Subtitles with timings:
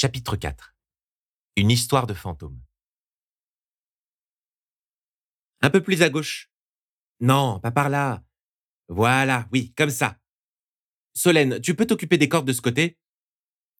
[0.00, 0.76] Chapitre 4
[1.56, 2.62] Une histoire de fantôme.
[5.60, 6.52] Un peu plus à gauche.
[7.18, 8.24] Non, pas par là.
[8.86, 10.20] Voilà, oui, comme ça.
[11.14, 12.96] Solène, tu peux t'occuper des cordes de ce côté?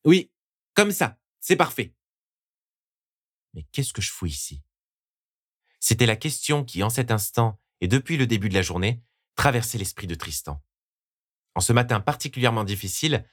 [0.02, 0.32] Oui,
[0.74, 1.94] comme ça, c'est parfait.
[3.54, 4.64] Mais qu'est-ce que je fous ici?
[5.78, 9.04] C'était la question qui, en cet instant, et depuis le début de la journée,
[9.36, 10.60] traversait l'esprit de Tristan.
[11.54, 13.24] En ce matin particulièrement difficile,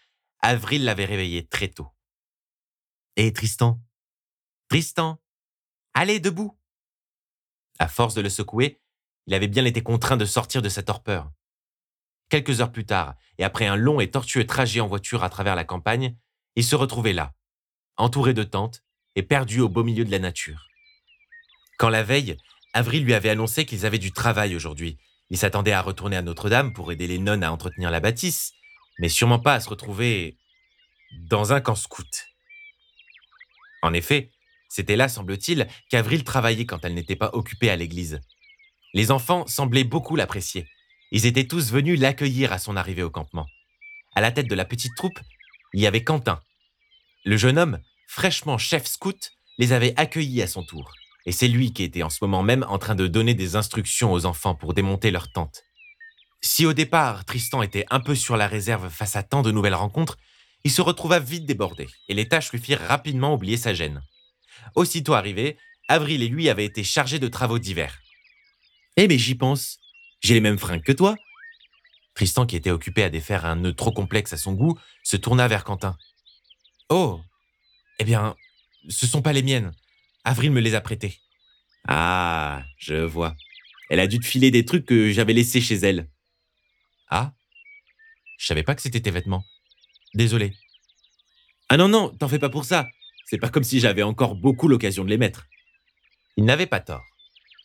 [0.42, 1.95] Avril l'avait réveillé très tôt.
[3.18, 3.80] Hé, Tristan
[4.68, 5.22] Tristan
[5.94, 6.60] Allez, debout
[7.80, 8.82] À force de le secouer,
[9.26, 11.32] il avait bien été contraint de sortir de sa torpeur.
[12.30, 15.56] Quelques heures plus tard, et après un long et tortueux trajet en voiture à travers
[15.56, 16.18] la campagne,
[16.58, 17.34] il se retrouvait là,
[17.96, 18.84] entouré de tentes
[19.16, 20.68] et perdu au beau milieu de la nature.
[21.78, 22.36] Quand la veille,
[22.74, 24.98] Avril lui avait annoncé qu'ils avaient du travail aujourd'hui.
[25.30, 28.52] Il s'attendait à retourner à Notre-Dame pour aider les nonnes à entretenir la bâtisse,
[29.00, 30.38] mais sûrement pas à se retrouver
[31.30, 32.35] dans un camp scout.
[33.82, 34.32] En effet,
[34.70, 38.20] c'était là, semble-t-il, qu'Avril travaillait quand elle n'était pas occupée à l'église.
[38.94, 40.68] Les enfants semblaient beaucoup l'apprécier.
[41.12, 43.46] Ils étaient tous venus l'accueillir à son arrivée au campement.
[44.16, 45.20] À la tête de la petite troupe,
[45.74, 46.42] il y avait Quentin.
[47.26, 50.92] Le jeune homme, fraîchement chef scout, les avait accueillis à son tour.
[51.26, 54.12] Et c'est lui qui était en ce moment même en train de donner des instructions
[54.12, 55.64] aux enfants pour démonter leur tente.
[56.42, 59.74] Si au départ, Tristan était un peu sur la réserve face à tant de nouvelles
[59.74, 60.18] rencontres,
[60.66, 64.02] il se retrouva vite débordé, et les tâches lui firent rapidement oublier sa gêne.
[64.74, 65.58] Aussitôt arrivé,
[65.88, 68.02] Avril et lui avaient été chargés de travaux divers.
[68.98, 69.78] Eh mais j'y pense,
[70.22, 71.16] j'ai les mêmes fringues que toi.
[72.16, 75.48] Tristan, qui était occupé à défaire un nœud trop complexe à son goût, se tourna
[75.48, 75.96] vers Quentin.
[76.90, 77.22] Oh
[78.00, 78.36] Eh bien,
[78.90, 79.72] ce sont pas les miennes.
[80.24, 81.20] Avril me les a prêtées.
[81.88, 83.36] Ah, je vois.
[83.92, 86.10] Elle a dû te filer des trucs que j'avais laissés chez elle.
[87.10, 87.36] Ah
[88.40, 89.44] Je savais pas que c'était tes vêtements.
[90.16, 90.54] Désolé.
[91.68, 92.88] Ah non, non, t'en fais pas pour ça.
[93.26, 95.46] C'est pas comme si j'avais encore beaucoup l'occasion de les mettre.
[96.38, 97.04] Il n'avait pas tort.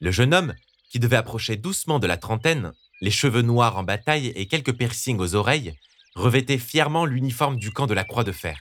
[0.00, 0.54] Le jeune homme,
[0.90, 5.18] qui devait approcher doucement de la trentaine, les cheveux noirs en bataille et quelques piercings
[5.18, 5.74] aux oreilles,
[6.16, 8.60] revêtait fièrement l'uniforme du camp de la Croix de Fer.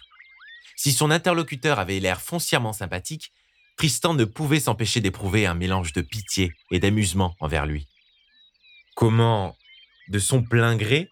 [0.76, 3.34] Si son interlocuteur avait l'air foncièrement sympathique,
[3.76, 7.88] Tristan ne pouvait s'empêcher d'éprouver un mélange de pitié et d'amusement envers lui.
[8.96, 9.58] Comment,
[10.10, 11.10] de son plein gré,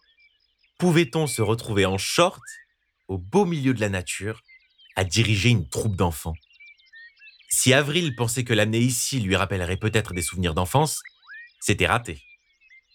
[0.78, 2.42] pouvait-on se retrouver en short
[3.08, 4.42] au beau milieu de la nature,
[4.96, 6.36] à diriger une troupe d'enfants.
[7.50, 11.02] Si Avril pensait que l'amener ici lui rappellerait peut-être des souvenirs d'enfance,
[11.62, 12.22] c'était raté.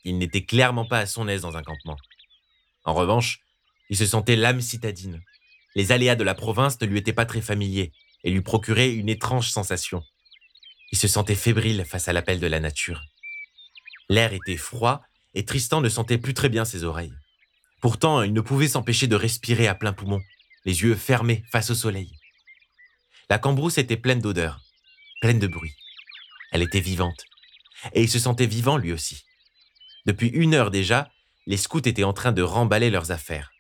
[0.05, 1.97] Il n'était clairement pas à son aise dans un campement.
[2.85, 3.41] En revanche,
[3.89, 5.23] il se sentait l'âme citadine.
[5.75, 7.93] Les aléas de la province ne lui étaient pas très familiers
[8.25, 10.03] et lui procuraient une étrange sensation.
[10.91, 13.03] Il se sentait fébrile face à l'appel de la nature.
[14.09, 15.03] L'air était froid
[15.35, 17.15] et Tristan ne sentait plus très bien ses oreilles.
[17.83, 20.21] Pourtant, il ne pouvait s'empêcher de respirer à plein poumon,
[20.65, 22.13] les yeux fermés face au soleil.
[23.29, 24.61] La cambrousse était pleine d'odeurs,
[25.21, 25.75] pleine de bruit.
[26.53, 27.25] Elle était vivante.
[27.93, 29.25] Et il se sentait vivant lui aussi.
[30.07, 31.11] Depuis une heure déjà,
[31.47, 33.51] les scouts étaient en train de remballer leurs affaires.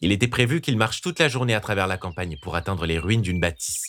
[0.00, 2.98] Il était prévu qu'ils marchent toute la journée à travers la campagne pour atteindre les
[2.98, 3.86] ruines d'une bâtisse.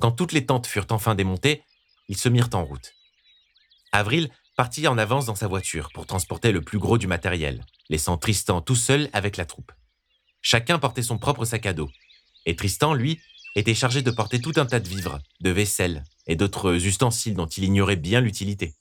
[0.00, 1.62] Quand toutes les tentes furent enfin démontées,
[2.08, 2.92] ils se mirent en route.
[3.92, 8.16] Avril partit en avance dans sa voiture pour transporter le plus gros du matériel, laissant
[8.16, 9.70] Tristan tout seul avec la troupe.
[10.40, 11.90] Chacun portait son propre sac à dos,
[12.46, 13.20] et Tristan, lui,
[13.54, 17.46] était chargé de porter tout un tas de vivres, de vaisselle et d'autres ustensiles dont
[17.46, 18.74] il ignorait bien l'utilité.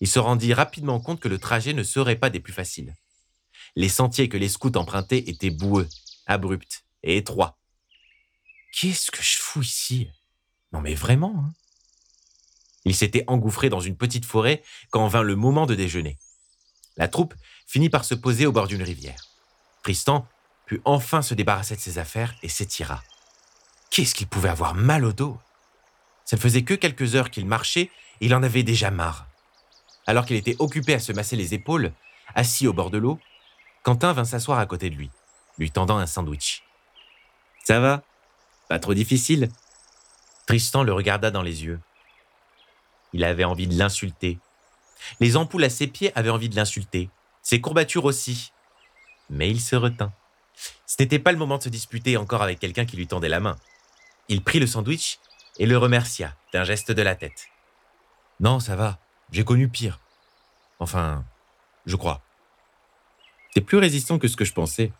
[0.00, 2.94] Il se rendit rapidement compte que le trajet ne serait pas des plus faciles.
[3.74, 5.88] Les sentiers que les scouts empruntaient étaient boueux,
[6.26, 7.58] abrupts et étroits.
[8.72, 10.08] Qu'est-ce que je fous ici
[10.72, 11.52] Non mais vraiment hein
[12.84, 16.18] Il s'était engouffré dans une petite forêt quand vint le moment de déjeuner.
[16.96, 17.34] La troupe
[17.66, 19.20] finit par se poser au bord d'une rivière.
[19.82, 20.26] Tristan
[20.66, 23.02] put enfin se débarrasser de ses affaires et s'étira.
[23.90, 25.38] Qu'est-ce qu'il pouvait avoir mal au dos?
[26.24, 27.90] Ça ne faisait que quelques heures qu'il marchait
[28.20, 29.26] et il en avait déjà marre.
[30.06, 31.92] Alors qu'il était occupé à se masser les épaules,
[32.34, 33.18] assis au bord de l'eau,
[33.82, 35.10] Quentin vint s'asseoir à côté de lui,
[35.58, 36.62] lui tendant un sandwich.
[37.64, 38.02] Ça va?
[38.68, 39.50] Pas trop difficile
[40.46, 41.80] Tristan le regarda dans les yeux.
[43.14, 44.38] Il avait envie de l'insulter.
[45.20, 47.08] Les ampoules à ses pieds avaient envie de l'insulter,
[47.42, 48.52] ses courbatures aussi.
[49.30, 50.12] Mais il se retint.
[50.84, 53.38] Ce n'était pas le moment de se disputer encore avec quelqu'un qui lui tendait la
[53.38, 53.56] main.
[54.28, 55.20] Il prit le sandwich
[55.58, 57.46] et le remercia d'un geste de la tête.
[58.40, 58.98] Non, ça va,
[59.30, 60.00] j'ai connu pire.
[60.80, 61.24] Enfin,
[61.86, 62.20] je crois.
[63.54, 64.90] T'es plus résistant que ce que je pensais.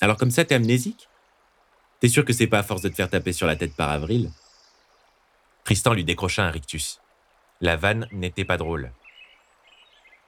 [0.00, 1.10] Alors comme ça, t'es amnésique?
[2.00, 3.90] T'es sûr que c'est pas à force de te faire taper sur la tête par
[3.90, 4.30] Avril?
[5.64, 7.00] Tristan lui décrocha un rictus.
[7.60, 8.92] La vanne n'était pas drôle.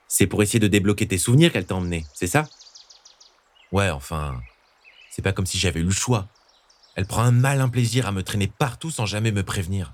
[0.07, 2.49] C'est pour essayer de débloquer tes souvenirs qu'elle t'a emmené, c'est ça?
[3.71, 4.41] Ouais, enfin,
[5.11, 6.27] c'est pas comme si j'avais eu le choix.
[6.95, 9.93] Elle prend un malin plaisir à me traîner partout sans jamais me prévenir.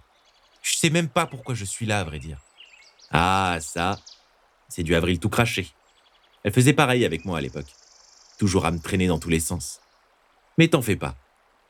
[0.61, 2.39] Je sais même pas pourquoi je suis là, à vrai dire.
[3.11, 3.99] Ah, ça,
[4.69, 5.67] c'est du avril tout craché.
[6.43, 7.73] Elle faisait pareil avec moi à l'époque.
[8.39, 9.81] Toujours à me traîner dans tous les sens.
[10.57, 11.15] Mais t'en fais pas.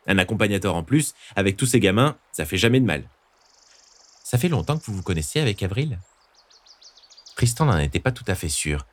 [0.08, 3.10] Un accompagnateur en plus, avec tous ces gamins, ça fait jamais de mal.
[4.26, 6.00] Ça fait longtemps que vous vous connaissez avec Avril?
[7.36, 8.88] Tristan n'en était pas tout à fait sûr,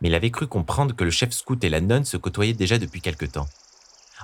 [0.00, 2.78] mais il avait cru comprendre que le chef scout et la nonne se côtoyaient déjà
[2.78, 3.48] depuis quelque temps.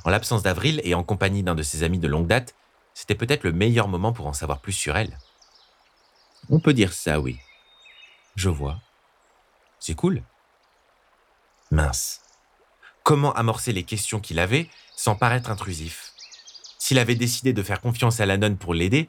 [0.05, 2.55] En l'absence d'Avril et en compagnie d'un de ses amis de longue date,
[2.95, 5.19] c'était peut-être le meilleur moment pour en savoir plus sur elle.
[6.49, 7.41] On peut dire ça, oui.
[8.37, 8.79] Je vois.
[9.81, 10.23] C'est cool.
[11.73, 12.21] Mince.
[13.03, 16.13] Comment amorcer les questions qu'il avait sans paraître intrusif?
[16.79, 19.09] S'il avait décidé de faire confiance à la nonne pour l'aider,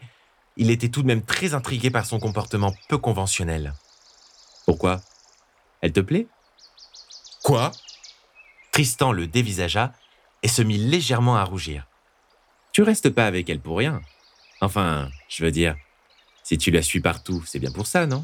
[0.57, 3.73] il était tout de même très intrigué par son comportement peu conventionnel.
[4.65, 5.01] Pourquoi?
[5.81, 6.27] Elle te plaît?
[7.43, 7.71] Quoi?
[8.71, 9.93] Tristan le dévisagea
[10.41, 11.87] et se mit légèrement à rougir.
[12.71, 14.01] Tu restes pas avec elle pour rien.
[14.61, 15.75] Enfin, je veux dire,
[16.43, 18.23] si tu la suis partout, c'est bien pour ça, non?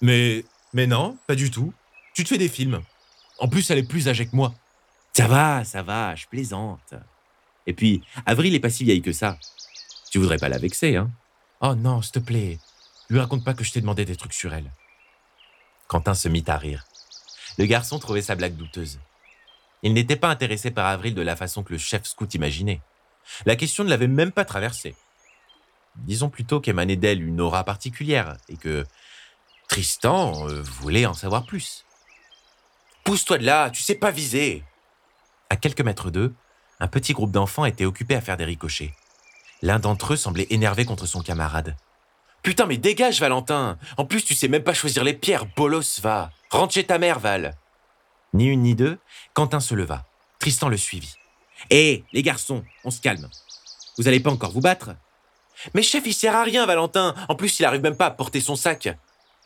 [0.00, 0.44] Mais.
[0.72, 1.72] Mais non, pas du tout.
[2.14, 2.82] Tu te fais des films.
[3.38, 4.54] En plus, elle est plus âgée que moi.
[5.14, 6.94] Ça va, ça va, je plaisante.
[7.66, 9.38] Et puis, Avril est pas si vieille que ça.
[10.10, 11.10] Tu voudrais pas la vexer, hein?
[11.60, 12.58] Oh non, s'il te plaît.
[13.08, 14.70] Lui raconte pas que je t'ai demandé des trucs sur elle.
[15.88, 16.84] Quentin se mit à rire.
[17.58, 18.98] Le garçon trouvait sa blague douteuse.
[19.82, 22.80] Il n'était pas intéressé par Avril de la façon que le chef scout imaginait.
[23.44, 24.94] La question ne l'avait même pas traversé.
[25.96, 28.84] Disons plutôt qu'émanait d'elle une aura particulière et que
[29.68, 31.84] Tristan euh, voulait en savoir plus.
[33.04, 34.62] Pousse-toi de là, tu sais pas viser.
[35.48, 36.34] À quelques mètres d'eux,
[36.80, 38.94] un petit groupe d'enfants était occupé à faire des ricochets.
[39.62, 41.76] L'un d'entre eux semblait énervé contre son camarade.
[42.42, 46.30] Putain, mais dégage, Valentin En plus, tu sais même pas choisir les pierres, bolos, va
[46.50, 47.56] Rentre chez ta mère, Val
[48.34, 48.98] Ni une ni deux,
[49.34, 50.04] Quentin se leva.
[50.38, 51.14] Tristan le suivit.
[51.70, 53.28] Hé, les garçons, on se calme.
[53.98, 54.90] Vous allez pas encore vous battre?
[55.74, 57.14] Mais chef, il sert à rien, Valentin.
[57.28, 58.88] En plus, il arrive même pas à porter son sac.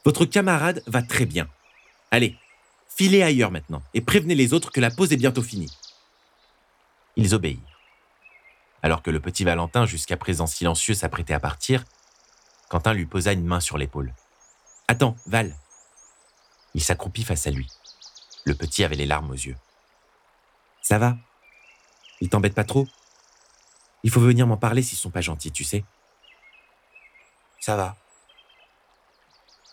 [0.05, 1.49] Votre camarade va très bien.
[2.11, 2.37] Allez,
[2.89, 5.71] filez ailleurs maintenant et prévenez les autres que la pause est bientôt finie.
[7.17, 7.70] Ils obéirent.
[8.83, 11.85] Alors que le petit Valentin, jusqu'à présent silencieux, s'apprêtait à partir,
[12.69, 14.15] Quentin lui posa une main sur l'épaule.
[14.89, 15.57] Attends, Val.
[16.75, 17.69] Il s'accroupit face à lui.
[18.45, 19.57] Le petit avait les larmes aux yeux.
[20.81, 21.17] Ça va?
[22.21, 22.87] Ils t'embêtent pas trop?
[24.03, 25.85] Il faut venir m'en parler s'ils sont pas gentils, tu sais.
[27.61, 27.97] Ça va.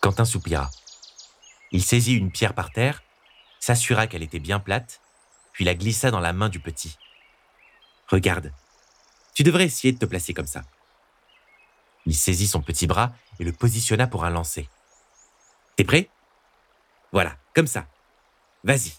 [0.00, 0.70] Quentin soupira.
[1.70, 3.02] Il saisit une pierre par terre,
[3.58, 5.00] s'assura qu'elle était bien plate,
[5.52, 6.98] puis la glissa dans la main du petit.
[8.08, 8.52] Regarde,
[9.38, 10.64] tu devrais essayer de te placer comme ça.
[12.06, 14.68] Il saisit son petit bras et le positionna pour un lancer.
[15.76, 16.10] T'es prêt?
[17.12, 17.86] Voilà, comme ça.
[18.64, 18.94] Vas-y.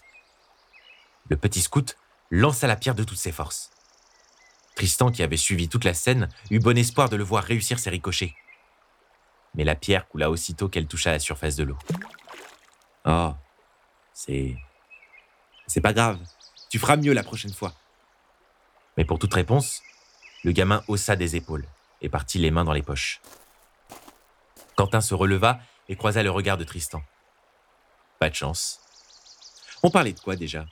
[1.28, 1.94] Le petit scout
[2.30, 3.70] lança la pierre de toutes ses forces.
[4.76, 7.90] Tristan, qui avait suivi toute la scène, eut bon espoir de le voir réussir ses
[7.90, 8.34] ricochets.
[9.54, 11.78] Mais la pierre coula aussitôt qu'elle toucha la surface de l'eau.
[13.04, 13.34] Oh,
[14.14, 14.56] c'est.
[15.66, 16.18] C'est pas grave.
[16.70, 17.74] Tu feras mieux la prochaine fois.
[18.96, 19.82] Mais pour toute réponse,
[20.44, 21.66] le gamin haussa des épaules
[22.02, 23.20] et partit les mains dans les poches.
[24.76, 27.02] Quentin se releva et croisa le regard de Tristan.
[28.18, 28.80] Pas de chance.
[29.82, 30.66] On parlait de quoi déjà?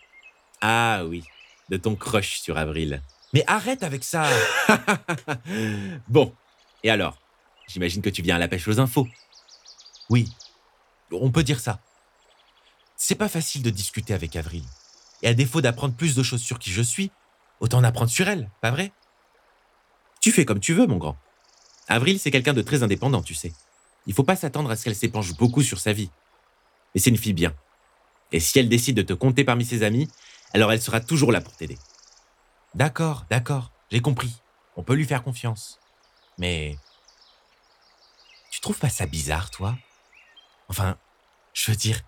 [0.61, 1.25] Ah oui,
[1.69, 3.03] de ton crush sur Avril.
[3.33, 4.29] Mais arrête avec ça
[6.09, 6.35] Bon,
[6.83, 7.19] et alors?
[7.67, 9.07] J'imagine que tu viens à la pêche aux infos.
[10.09, 10.31] Oui,
[11.13, 11.81] on peut dire ça.
[12.97, 14.65] C'est pas facile de discuter avec Avril.
[15.23, 17.11] Et à défaut d'apprendre plus de choses sur qui je suis,
[17.61, 18.93] autant en apprendre sur elle, pas vrai?
[20.29, 21.17] Tu fais comme tu veux, mon grand.
[21.89, 23.55] Avril, c'est quelqu'un de très indépendant, tu sais.
[24.07, 26.11] Il faut pas s'attendre à ce qu'elle s'épanche beaucoup sur sa vie.
[26.95, 27.55] Mais c'est une fille bien.
[28.31, 30.07] Et si elle décide de te compter parmi ses amis,
[30.53, 31.79] alors elle sera toujours là pour t'aider.
[32.75, 34.43] D'accord, d'accord, j'ai compris.
[34.77, 35.81] On peut lui faire confiance.
[36.37, 36.77] Mais...
[38.51, 39.79] Tu trouves pas ça bizarre, toi?
[40.69, 40.99] Enfin,
[41.55, 42.03] je veux dire,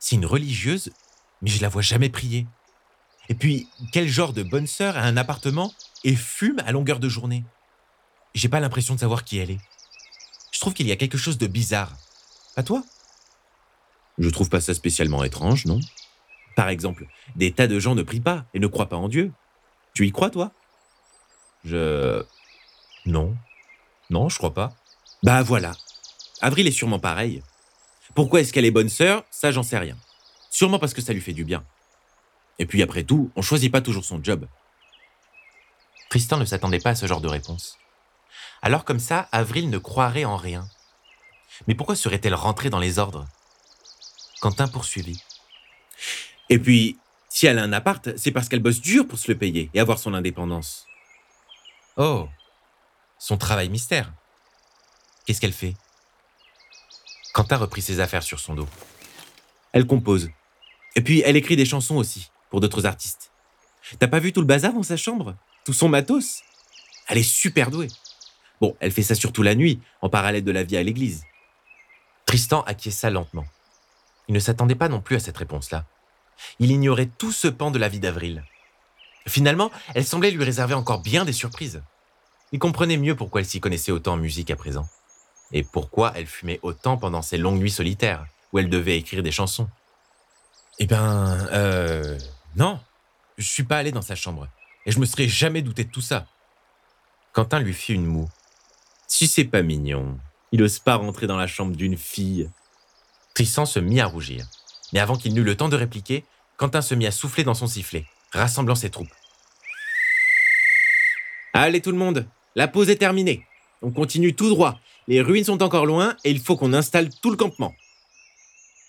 [0.00, 0.90] c'est une religieuse,
[1.42, 2.44] mais je la vois jamais prier.
[3.28, 5.72] Et puis, quel genre de bonne sœur a un appartement
[6.06, 7.44] et fume à longueur de journée
[8.32, 9.60] J'ai pas l'impression de savoir qui elle est.
[10.52, 11.92] Je trouve qu'il y a quelque chose de bizarre.
[12.54, 12.84] Pas toi?
[14.16, 15.80] Je trouve pas ça spécialement étrange, non?
[16.54, 19.32] Par exemple, des tas de gens ne prient pas et ne croient pas en Dieu.
[19.94, 20.52] Tu y crois, toi?
[21.64, 22.24] Je...
[23.04, 23.36] Non.
[24.08, 24.74] Non, je crois pas.
[25.24, 25.72] Bah voilà.
[26.40, 27.42] Avril est sûrement pareil.
[28.14, 29.24] Pourquoi est-ce qu'elle est bonne sœur?
[29.32, 29.96] Ça, j'en sais rien.
[30.50, 31.64] Sûrement parce que ça lui fait du bien.
[32.60, 34.46] Et puis après tout, on choisit pas toujours son job.
[36.08, 37.78] Tristan ne s'attendait pas à ce genre de réponse.
[38.62, 40.68] Alors comme ça, Avril ne croirait en rien.
[41.66, 43.26] Mais pourquoi serait-elle rentrée dans les ordres?
[44.40, 45.22] Quentin poursuivit.
[46.48, 46.98] Et puis,
[47.28, 49.80] si elle a un appart, c'est parce qu'elle bosse dur pour se le payer et
[49.80, 50.86] avoir son indépendance.
[51.96, 52.28] Oh,
[53.18, 54.12] son travail mystère.
[55.24, 55.74] Qu'est-ce qu'elle fait?
[57.32, 58.68] Quentin reprit ses affaires sur son dos.
[59.72, 60.30] Elle compose.
[60.94, 63.30] Et puis, elle écrit des chansons aussi, pour d'autres artistes.
[63.98, 65.34] T'as pas vu tout le bazar dans sa chambre?
[65.66, 66.44] Tout son matos
[67.08, 67.88] Elle est super douée.
[68.60, 71.24] Bon, elle fait ça surtout la nuit, en parallèle de la vie à l'église.
[72.24, 73.44] Tristan acquiesça lentement.
[74.28, 75.84] Il ne s'attendait pas non plus à cette réponse-là.
[76.60, 78.44] Il ignorait tout ce pan de la vie d'Avril.
[79.26, 81.82] Finalement, elle semblait lui réserver encore bien des surprises.
[82.52, 84.88] Il comprenait mieux pourquoi elle s'y connaissait autant en musique à présent.
[85.50, 89.32] Et pourquoi elle fumait autant pendant ses longues nuits solitaires, où elle devait écrire des
[89.32, 89.68] chansons.
[90.78, 92.16] Eh ben, euh.
[92.54, 92.78] Non,
[93.36, 94.46] je suis pas allé dans sa chambre.
[94.86, 96.26] Et je me serais jamais douté de tout ça.
[97.32, 98.30] Quentin lui fit une moue.
[99.08, 100.18] Si c'est pas mignon,
[100.52, 102.48] il ose pas rentrer dans la chambre d'une fille.
[103.34, 104.46] Tristan se mit à rougir.
[104.92, 106.24] Mais avant qu'il n'eût le temps de répliquer,
[106.56, 109.12] Quentin se mit à souffler dans son sifflet, rassemblant ses troupes.
[111.52, 113.44] Allez tout le monde, la pause est terminée.
[113.82, 114.78] On continue tout droit.
[115.08, 117.74] Les ruines sont encore loin et il faut qu'on installe tout le campement.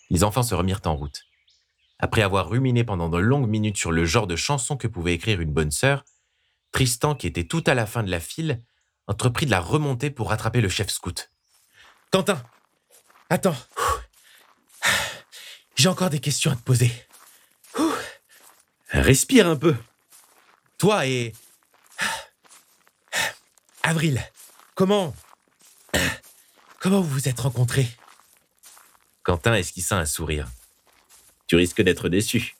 [0.10, 1.27] Les enfants se remirent en route.
[2.00, 5.42] Après avoir ruminé pendant de longues minutes sur le genre de chanson que pouvait écrire
[5.42, 6.06] une bonne sœur,
[6.72, 8.62] Tristan, qui était tout à la fin de la file,
[9.08, 11.32] entreprit de la remonter pour rattraper le chef scout.
[12.12, 12.42] Quentin,
[13.30, 13.56] attends.
[15.75, 16.92] J'ai encore des questions à te poser.
[18.89, 19.75] Respire un peu.
[20.77, 21.34] Toi et...
[23.84, 24.22] Avril,
[24.75, 25.16] comment...
[26.80, 27.88] Comment vous vous êtes rencontrés?
[29.24, 30.48] Quentin esquissa un sourire?
[31.48, 32.56] Tu risques d'être déçu.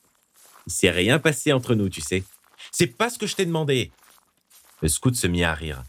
[0.66, 2.24] Il s'est rien passé entre nous, tu sais.
[2.72, 3.92] C'est pas ce que je t'ai demandé.
[4.80, 5.82] Le scout se mit à rire.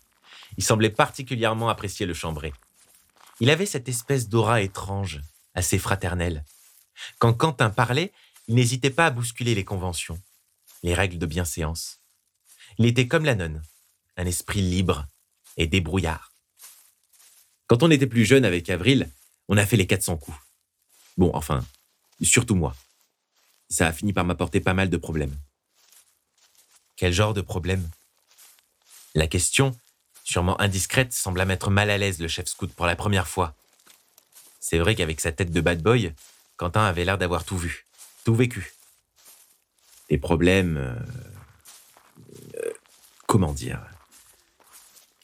[0.58, 2.53] Il semblait particulièrement apprécier le chambré.
[3.39, 5.22] Il avait cette espèce d'aura étrange,
[5.53, 6.44] assez fraternelle.
[7.18, 8.12] Quand Quentin parlait,
[8.48, 10.20] il n'hésitait pas à bousculer les conventions,
[10.84, 12.00] les règles de bienséance.
[12.77, 13.62] Il était comme la nonne,
[14.18, 15.06] un esprit libre
[15.56, 16.34] et débrouillard.
[17.68, 19.10] Quand on était plus jeune avec Avril,
[19.48, 20.38] on a fait les 400 coups.
[21.18, 21.63] Bon, enfin,
[22.22, 22.75] surtout moi.
[23.70, 25.36] Ça a fini par m'apporter pas mal de problèmes.
[26.96, 27.88] Quel genre de problème?
[29.16, 29.78] La question,
[30.24, 33.56] sûrement indiscrète, sembla mettre mal à l'aise le chef scout pour la première fois.
[34.60, 36.14] C'est vrai qu'avec sa tête de bad boy,
[36.58, 37.86] Quentin avait l'air d'avoir tout vu,
[38.26, 38.74] tout vécu.
[40.10, 40.78] Des problèmes...
[40.78, 40.96] Euh,
[42.56, 42.74] euh,
[43.28, 43.82] comment dire?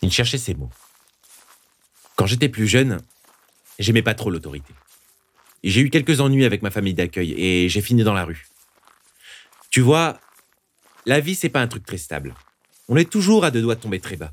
[0.02, 0.72] Il cherchait ses mots.
[2.16, 3.02] Quand j'étais plus jeune,
[3.80, 4.74] j'aimais pas trop l'autorité.
[5.66, 8.46] J'ai eu quelques ennuis avec ma famille d'accueil et j'ai fini dans la rue.
[9.72, 10.20] Tu vois,
[11.08, 12.36] la vie, c'est pas un truc très stable.
[12.88, 14.32] On est toujours à deux doigts de tomber très bas.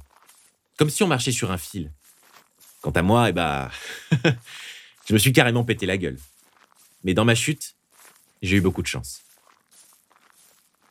[0.77, 1.91] Comme si on marchait sur un fil.
[2.83, 3.71] Quant à moi, eh bah,
[5.09, 6.19] je me suis carrément pété la gueule.
[7.03, 7.77] Mais dans ma chute,
[8.43, 9.23] j'ai eu beaucoup de chance.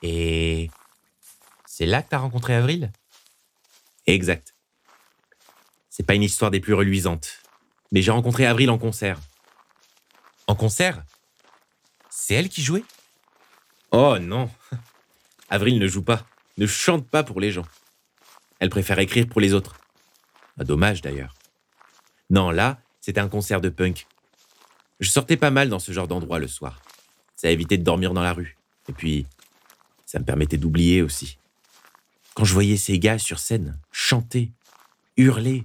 [0.02, 0.72] Et
[1.68, 2.92] c'est là que t'as rencontré Avril?
[4.08, 4.56] Exact.
[5.92, 7.44] C'est pas une histoire des plus reluisantes,
[7.92, 9.20] mais j'ai rencontré Avril en concert.
[10.56, 11.04] Concert
[12.10, 12.84] C'est elle qui jouait?
[13.92, 14.50] Oh non
[15.50, 16.26] Avril ne joue pas,
[16.58, 17.66] ne chante pas pour les gens.
[18.60, 19.76] Elle préfère écrire pour les autres.
[20.60, 21.34] Ah, dommage d'ailleurs.
[22.30, 24.06] Non, là, c'était un concert de punk
[25.02, 26.80] je sortais pas mal dans ce genre d'endroit le soir.
[27.36, 28.56] Ça évitait de dormir dans la rue.
[28.88, 29.26] Et puis,
[30.06, 31.40] ça me permettait d'oublier aussi.
[32.36, 34.52] Quand je voyais ces gars sur scène chanter,
[35.18, 35.64] hurler,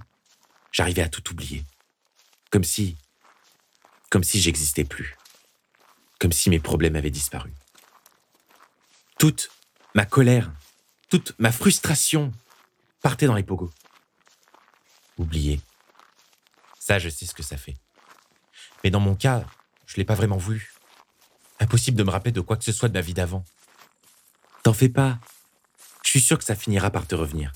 [0.71, 1.63] j'arrivais à tout oublier.
[2.49, 2.97] Comme si.
[4.09, 5.17] Comme si j'existais plus.
[6.19, 7.53] Comme si mes problèmes avaient disparu.
[9.19, 9.49] Toute
[9.93, 10.51] ma colère,
[11.09, 12.31] toute ma frustration
[13.01, 13.71] partait dans les pogos.
[15.17, 15.61] Oublier.
[16.79, 17.75] Ça, je sais ce que ça fait.
[18.83, 19.45] Mais dans mon cas,
[19.85, 20.73] je l'ai pas vraiment voulu.
[21.59, 23.43] Impossible de me rappeler de quoi que ce soit de ma vie d'avant.
[24.63, 25.19] T'en fais pas.
[26.03, 27.51] Je suis sûr que ça finira par te revenir.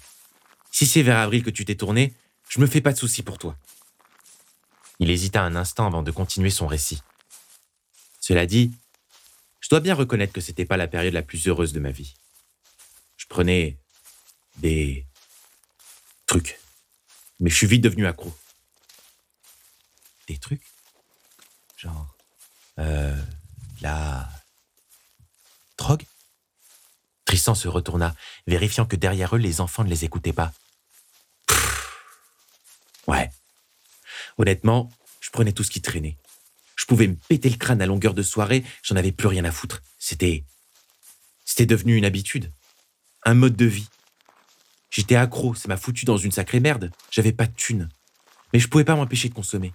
[0.72, 2.14] Si c'est vers avril que tu t'es tourné,
[2.50, 3.56] je me fais pas de soucis pour toi.
[5.02, 7.02] Il hésita un instant avant de continuer son récit.
[8.20, 8.72] Cela dit,
[9.60, 12.14] je dois bien reconnaître que c'était pas la période la plus heureuse de ma vie.
[13.18, 13.80] Je prenais
[14.58, 15.08] des
[16.28, 16.60] trucs,
[17.40, 18.32] mais je suis vite devenu accro.
[20.28, 20.62] Des trucs?
[21.78, 22.16] Genre.
[22.78, 23.20] Euh.
[23.82, 24.30] La.
[25.80, 26.06] Drogue?
[27.26, 28.14] Tristan se retourna,
[28.46, 30.54] vérifiant que derrière eux, les enfants ne les écoutaient pas.
[33.08, 33.32] ouais.
[34.42, 36.18] Honnêtement, je prenais tout ce qui traînait.
[36.76, 39.52] Je pouvais me péter le crâne à longueur de soirée, j'en avais plus rien à
[39.52, 39.84] foutre.
[40.00, 40.46] C'était.
[41.46, 42.52] C'était devenu une habitude.
[43.24, 43.88] Un mode de vie.
[44.90, 46.92] J'étais accro, ça m'a foutu dans une sacrée merde.
[47.12, 47.88] J'avais pas de thunes.
[48.52, 49.74] Mais je pouvais pas m'empêcher de consommer.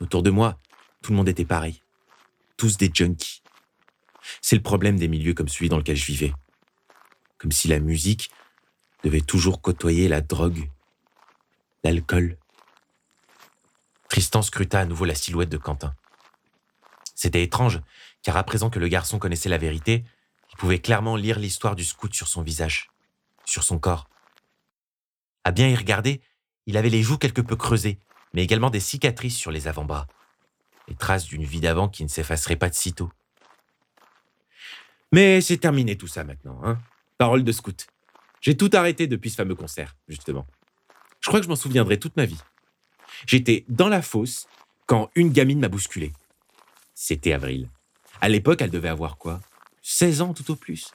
[0.00, 0.60] Autour de moi,
[1.02, 1.82] tout le monde était pareil.
[2.56, 3.42] Tous des junkies.
[4.40, 6.32] C'est le problème des milieux comme celui dans lequel je vivais.
[7.38, 8.30] Comme si la musique,
[9.02, 10.70] devait toujours côtoyer la drogue,
[11.82, 12.37] l'alcool.
[14.08, 15.94] Tristan scruta à nouveau la silhouette de Quentin.
[17.14, 17.80] C'était étrange,
[18.22, 20.04] car à présent que le garçon connaissait la vérité,
[20.50, 22.90] il pouvait clairement lire l'histoire du scout sur son visage,
[23.44, 24.08] sur son corps.
[25.44, 26.22] À bien y regarder,
[26.66, 27.98] il avait les joues quelque peu creusées,
[28.32, 30.06] mais également des cicatrices sur les avant-bras.
[30.86, 33.10] Les traces d'une vie d'avant qui ne s'effaceraient pas de sitôt.
[35.12, 36.78] Mais c'est terminé tout ça maintenant, hein
[37.18, 37.86] Parole de scout.
[38.40, 40.46] J'ai tout arrêté depuis ce fameux concert, justement.
[41.20, 42.38] Je crois que je m'en souviendrai toute ma vie.
[43.26, 44.46] J'étais dans la fosse
[44.86, 46.12] quand une gamine m'a bousculé.
[46.94, 47.68] C'était Avril.
[48.20, 49.40] À l'époque, elle devait avoir quoi?
[49.82, 50.92] 16 ans tout au plus.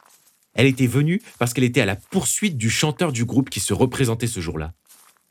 [0.54, 3.74] Elle était venue parce qu'elle était à la poursuite du chanteur du groupe qui se
[3.74, 4.74] représentait ce jour-là.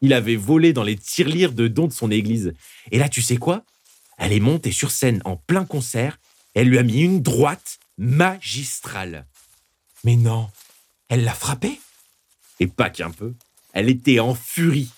[0.00, 2.54] Il avait volé dans les tirelires de dons de son église.
[2.90, 3.64] Et là, tu sais quoi?
[4.18, 6.18] Elle est montée sur scène en plein concert.
[6.54, 9.26] elle lui a mis une droite magistrale.
[10.04, 10.50] Mais non,
[11.08, 11.80] elle l'a frappé
[12.58, 13.34] Et pas qu'un peu.
[13.72, 14.90] Elle était en furie.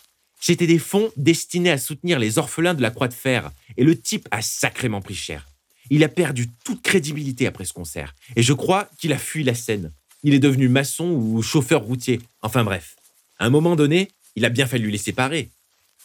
[0.47, 3.51] C'était des fonds destinés à soutenir les orphelins de la Croix de Fer.
[3.79, 5.49] Et le type a sacrément pris cher.
[5.89, 8.15] Il a perdu toute crédibilité après ce concert.
[8.37, 9.91] Et je crois qu'il a fui la scène.
[10.23, 12.21] Il est devenu maçon ou chauffeur routier.
[12.43, 12.95] Enfin bref.
[13.39, 15.49] À un moment donné, il a bien fallu les séparer.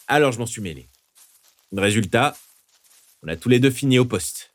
[0.08, 0.88] Alors je m'en suis mêlé.
[1.76, 2.34] Résultat,
[3.22, 4.52] on a tous les deux fini au poste.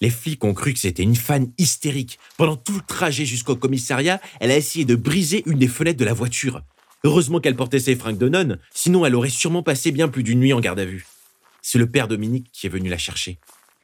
[0.00, 2.20] Les flics ont cru que c'était une fan hystérique.
[2.36, 6.04] Pendant tout le trajet jusqu'au commissariat, elle a essayé de briser une des fenêtres de
[6.04, 6.62] la voiture.
[7.04, 10.40] Heureusement qu'elle portait ses fringues de nonne, sinon elle aurait sûrement passé bien plus d'une
[10.40, 11.06] nuit en garde à vue.
[11.60, 13.38] C'est le père Dominique qui est venu la chercher.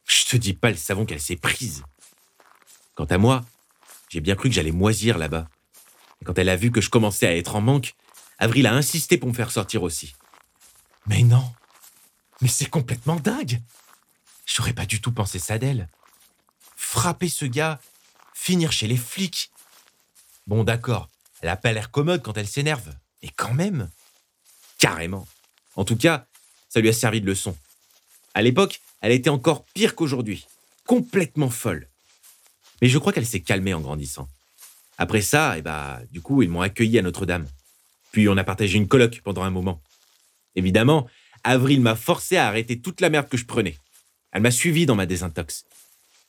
[0.06, 1.82] Je te dis pas le savon qu'elle s'est prise.
[2.94, 3.44] Quant à moi,
[4.08, 5.48] j'ai bien cru que j'allais moisir là-bas.
[6.20, 7.94] Et quand elle a vu que je commençais à être en manque,
[8.38, 10.14] Avril a insisté pour me faire sortir aussi.
[11.06, 11.52] Mais non
[12.40, 13.60] Mais c'est complètement dingue
[14.46, 15.88] J'aurais pas du tout pensé ça d'elle.
[16.76, 17.80] Frapper ce gars,
[18.32, 19.50] finir chez les flics.
[20.46, 21.08] Bon, d'accord,
[21.42, 23.88] elle a pas l'air commode quand elle s'énerve, mais quand même.
[24.78, 25.26] Carrément.
[25.76, 26.26] En tout cas,
[26.68, 27.56] ça lui a servi de leçon.
[28.34, 30.46] À l'époque, elle était encore pire qu'aujourd'hui.
[30.86, 31.88] Complètement folle.
[32.80, 34.28] Mais je crois qu'elle s'est calmée en grandissant.
[34.98, 37.46] Après ça, eh bah, du coup, ils m'ont accueilli à Notre-Dame.
[38.12, 39.80] Puis on a partagé une colloque pendant un moment.
[40.56, 41.08] Évidemment,
[41.44, 43.76] Avril m'a forcé à arrêter toute la merde que je prenais.
[44.32, 45.64] Elle m'a suivi dans ma désintox.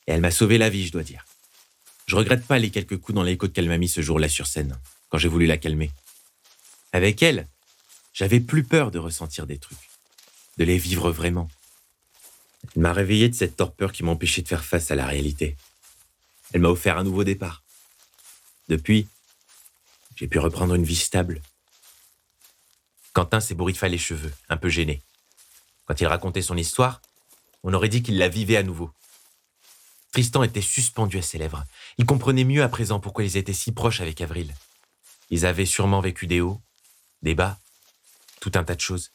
[0.06, 1.24] Et elle m'a sauvé la vie, je dois dire.
[2.06, 4.46] Je regrette pas les quelques coups dans les côtes qu'elle m'a mis ce jour-là sur
[4.46, 4.76] scène,
[5.08, 5.90] quand j'ai voulu la calmer.
[6.92, 7.46] Avec elle,
[8.12, 9.90] j'avais plus peur de ressentir des trucs,
[10.58, 11.48] de les vivre vraiment.
[12.74, 15.56] Elle m'a réveillé de cette torpeur qui m'empêchait de faire face à la réalité.
[16.52, 17.62] Elle m'a offert un nouveau départ.
[18.68, 19.08] Depuis,
[20.16, 21.40] j'ai pu reprendre une vie stable.
[23.12, 25.02] Quentin s'ébouriffa les cheveux, un peu gêné.
[25.86, 27.00] Quand il racontait son histoire,
[27.62, 28.90] on aurait dit qu'il la vivait à nouveau.
[30.12, 31.64] Tristan était suspendu à ses lèvres.
[31.98, 34.54] Il comprenait mieux à présent pourquoi ils étaient si proches avec Avril.
[35.30, 36.60] Ils avaient sûrement vécu des hauts,
[37.22, 37.36] des
[38.40, 39.10] tout un tas de choses.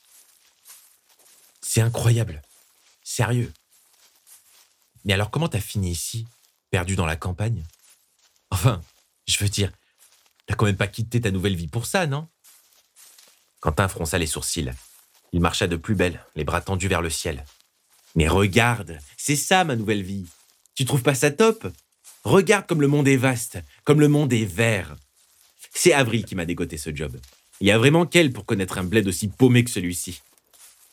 [1.61, 2.41] C'est incroyable.
[3.03, 3.51] Sérieux.
[5.03, 6.27] Mais alors comment t'as fini ici,
[6.69, 7.63] perdu dans la campagne?
[8.51, 8.81] Enfin,
[9.27, 9.71] je veux dire,
[10.45, 12.27] t'as quand même pas quitté ta nouvelle vie pour ça, non?
[13.59, 14.71] Quentin fronça les sourcils.
[15.33, 17.45] Il marcha de plus belle, les bras tendus vers le ciel.
[18.15, 20.27] Mais regarde, c'est ça ma nouvelle vie.
[20.75, 21.67] Tu trouves pas ça top?
[22.23, 24.95] Regarde comme le monde est vaste, comme le monde est vert.
[25.73, 27.19] C'est Avril qui m'a dégoté ce job.
[27.61, 30.21] Il y a vraiment qu'elle pour connaître un bled aussi paumé que celui-ci?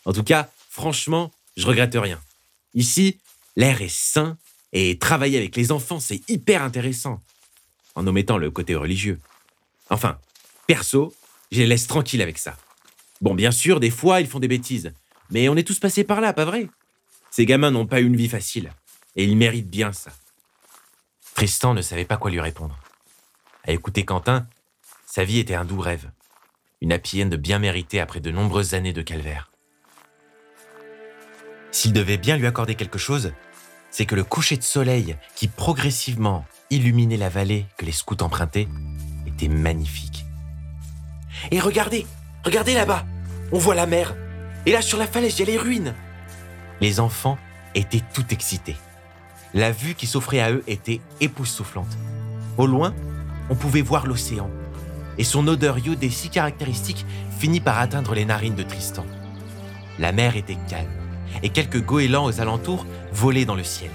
[0.05, 2.20] En tout cas, franchement, je regrette rien.
[2.75, 3.18] Ici,
[3.57, 4.38] l'air est sain
[4.72, 7.20] et travailler avec les enfants, c'est hyper intéressant.
[7.94, 9.20] En omettant le côté religieux.
[9.90, 10.18] Enfin,
[10.66, 11.14] perso,
[11.51, 12.57] je les laisse tranquilles avec ça.
[13.20, 14.92] Bon, bien sûr, des fois, ils font des bêtises.
[15.31, 16.68] Mais on est tous passés par là, pas vrai?
[17.31, 18.72] Ces gamins n'ont pas eu une vie facile.
[19.16, 20.12] Et ils méritent bien ça.
[21.35, 22.79] Tristan ne savait pas quoi lui répondre.
[23.64, 24.46] À écouter Quentin,
[25.07, 26.11] sa vie était un doux rêve.
[26.82, 29.52] Une happy end bien méritée après de nombreuses années de calvaire.
[31.70, 33.32] S'il devait bien lui accorder quelque chose,
[33.92, 38.66] c'est que le coucher de soleil qui progressivement illuminait la vallée que les scouts empruntaient
[39.28, 40.24] était magnifique.
[41.52, 42.04] Et regardez,
[42.44, 43.06] regardez là-bas,
[43.52, 44.16] on voit la mer.
[44.66, 45.94] Et là sur la falaise, il y a les ruines.
[46.80, 47.38] Les enfants
[47.76, 48.76] étaient tout excités.
[49.54, 51.96] La vue qui s'offrait à eux était époustouflante.
[52.58, 52.92] Au loin,
[53.50, 54.50] on pouvait voir l'océan.
[55.18, 57.05] Et son odeur iodée si caractéristique
[57.38, 59.05] finit par atteindre les narines de Tristan.
[59.98, 60.90] La mer était calme
[61.42, 63.90] et quelques goélands aux alentours volaient dans le ciel.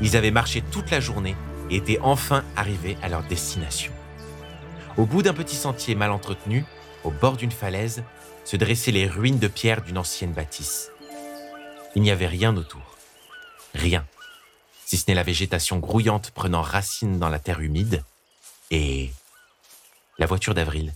[0.00, 1.36] Ils avaient marché toute la journée
[1.70, 3.92] et étaient enfin arrivés à leur destination.
[4.96, 6.64] Au bout d'un petit sentier mal entretenu,
[7.04, 8.02] au bord d'une falaise,
[8.44, 10.90] se dressaient les ruines de pierre d'une ancienne bâtisse.
[11.94, 12.96] Il n'y avait rien autour.
[13.74, 14.04] Rien.
[14.84, 18.04] Si ce n'est la végétation grouillante prenant racine dans la terre humide
[18.70, 19.10] et
[20.18, 20.92] la voiture d'Avril,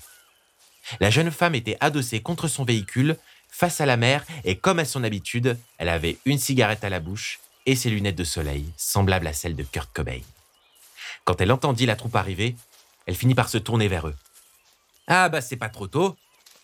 [1.00, 3.16] La jeune femme était adossée contre son véhicule,
[3.50, 7.00] face à la mer, et comme à son habitude, elle avait une cigarette à la
[7.00, 10.20] bouche et ses lunettes de soleil, semblables à celles de Kurt Cobain.
[11.24, 12.56] Quand elle entendit la troupe arriver,
[13.06, 14.16] elle finit par se tourner vers eux.
[15.06, 16.16] Ah bah c'est pas trop tôt.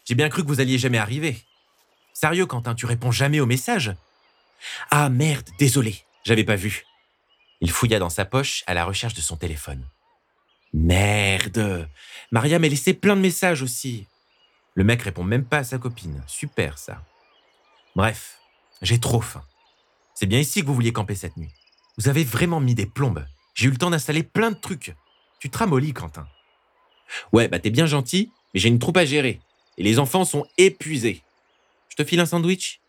[0.07, 1.43] J'ai bien cru que vous alliez jamais arriver.
[2.13, 3.95] Sérieux, Quentin, tu réponds jamais aux messages
[4.91, 6.87] Ah merde, désolé, j'avais pas vu.
[7.61, 9.85] Il fouilla dans sa poche à la recherche de son téléphone.
[10.75, 11.89] Merde
[12.33, 14.09] Maria m'a laissé plein de messages aussi.
[14.75, 16.21] Le mec répond même pas à sa copine.
[16.27, 17.01] Super ça.
[17.95, 18.41] Bref,
[18.83, 19.45] j'ai trop faim.
[20.17, 21.53] C'est bien ici que vous vouliez camper cette nuit.
[21.97, 23.25] Vous avez vraiment mis des plombes.
[23.55, 24.97] J'ai eu le temps d'installer plein de trucs.
[25.39, 26.27] Tu te ramollis, Quentin.
[27.33, 29.41] Ouais, bah t'es bien gentil, mais j'ai une troupe à gérer.
[29.79, 31.23] Et les enfants sont épuisés.
[31.89, 32.81] Je te file un sandwich?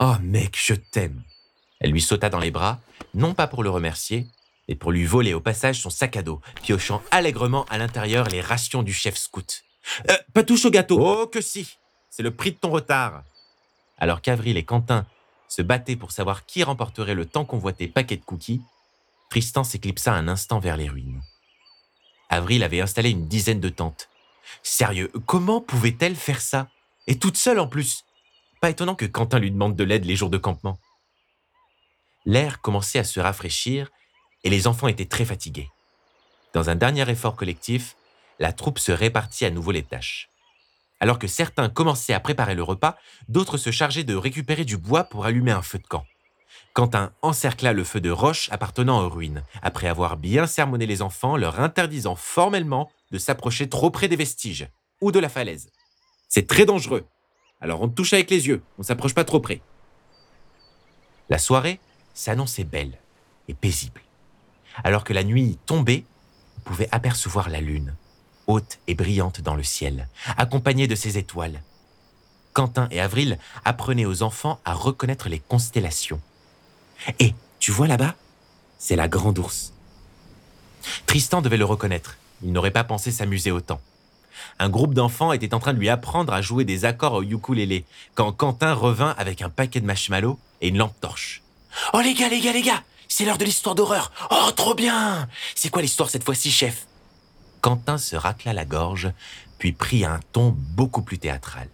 [0.00, 1.22] Oh mec, je t'aime.
[1.78, 2.80] Elle lui sauta dans les bras,
[3.14, 4.26] non pas pour le remercier,
[4.68, 8.40] mais pour lui voler au passage son sac à dos, piochant allègrement à l'intérieur les
[8.40, 9.64] rations du chef scout.
[10.10, 11.76] Euh, pas touche au gâteau Oh que si
[12.10, 13.22] C'est le prix de ton retard
[13.98, 15.06] Alors qu'Avril et Quentin
[15.48, 18.62] se battaient pour savoir qui remporterait le tant convoité paquet de cookies,
[19.30, 21.20] Tristan s'éclipsa un instant vers les ruines.
[22.30, 24.08] Avril avait installé une dizaine de tentes.
[24.62, 26.68] Sérieux, comment pouvait-elle faire ça?
[27.06, 28.04] Et toute seule en plus
[28.60, 30.78] Pas étonnant que Quentin lui demande de l'aide les jours de campement.
[32.24, 33.90] L'air commençait à se rafraîchir
[34.44, 35.70] et les enfants étaient très fatigués.
[36.52, 37.96] Dans un dernier effort collectif,
[38.38, 40.28] la troupe se répartit à nouveau les tâches.
[41.00, 42.96] Alors que certains commençaient à préparer le repas,
[43.28, 46.04] d'autres se chargeaient de récupérer du bois pour allumer un feu de camp.
[46.72, 51.36] Quentin encercla le feu de roche appartenant aux ruines, après avoir bien sermonné les enfants,
[51.36, 54.68] leur interdisant formellement de s'approcher trop près des vestiges
[55.00, 55.70] ou de la falaise.
[56.28, 57.06] C'est très dangereux.
[57.60, 59.60] Alors on touche avec les yeux, on s'approche pas trop près.
[61.28, 61.80] La soirée
[62.12, 62.98] s'annonçait belle
[63.48, 64.03] et paisible.
[64.82, 66.04] Alors que la nuit tombait,
[66.58, 67.94] on pouvait apercevoir la lune,
[68.46, 71.62] haute et brillante dans le ciel, accompagnée de ses étoiles.
[72.52, 76.20] Quentin et Avril apprenaient aux enfants à reconnaître les constellations.
[77.18, 78.14] Et tu vois là-bas?
[78.78, 79.72] C'est la grande ours.
[81.06, 82.16] Tristan devait le reconnaître.
[82.42, 83.80] Il n'aurait pas pensé s'amuser autant.
[84.58, 87.84] Un groupe d'enfants était en train de lui apprendre à jouer des accords au ukulélé
[88.14, 91.42] quand Quentin revint avec un paquet de marshmallows et une lampe torche.
[91.92, 95.28] Oh les gars, les gars, les gars C'est l'heure de l'histoire d'horreur Oh, trop bien
[95.54, 96.86] C'est quoi l'histoire cette fois-ci, chef?
[97.60, 99.10] Quentin se racla la gorge,
[99.58, 101.68] puis prit un ton beaucoup plus théâtral.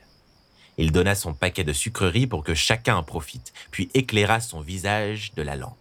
[0.78, 5.32] Il donna son paquet de sucreries pour que chacun en profite, puis éclaira son visage
[5.34, 5.76] de la lampe.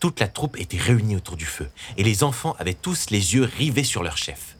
[0.00, 3.44] Toute la troupe était réunie autour du feu, et les enfants avaient tous les yeux
[3.44, 4.56] rivés sur leur chef.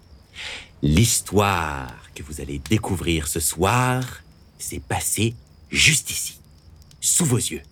[0.82, 4.04] L'histoire que vous allez découvrir ce soir
[4.58, 5.34] s'est passée
[5.70, 6.40] juste ici,
[7.00, 7.62] sous vos yeux.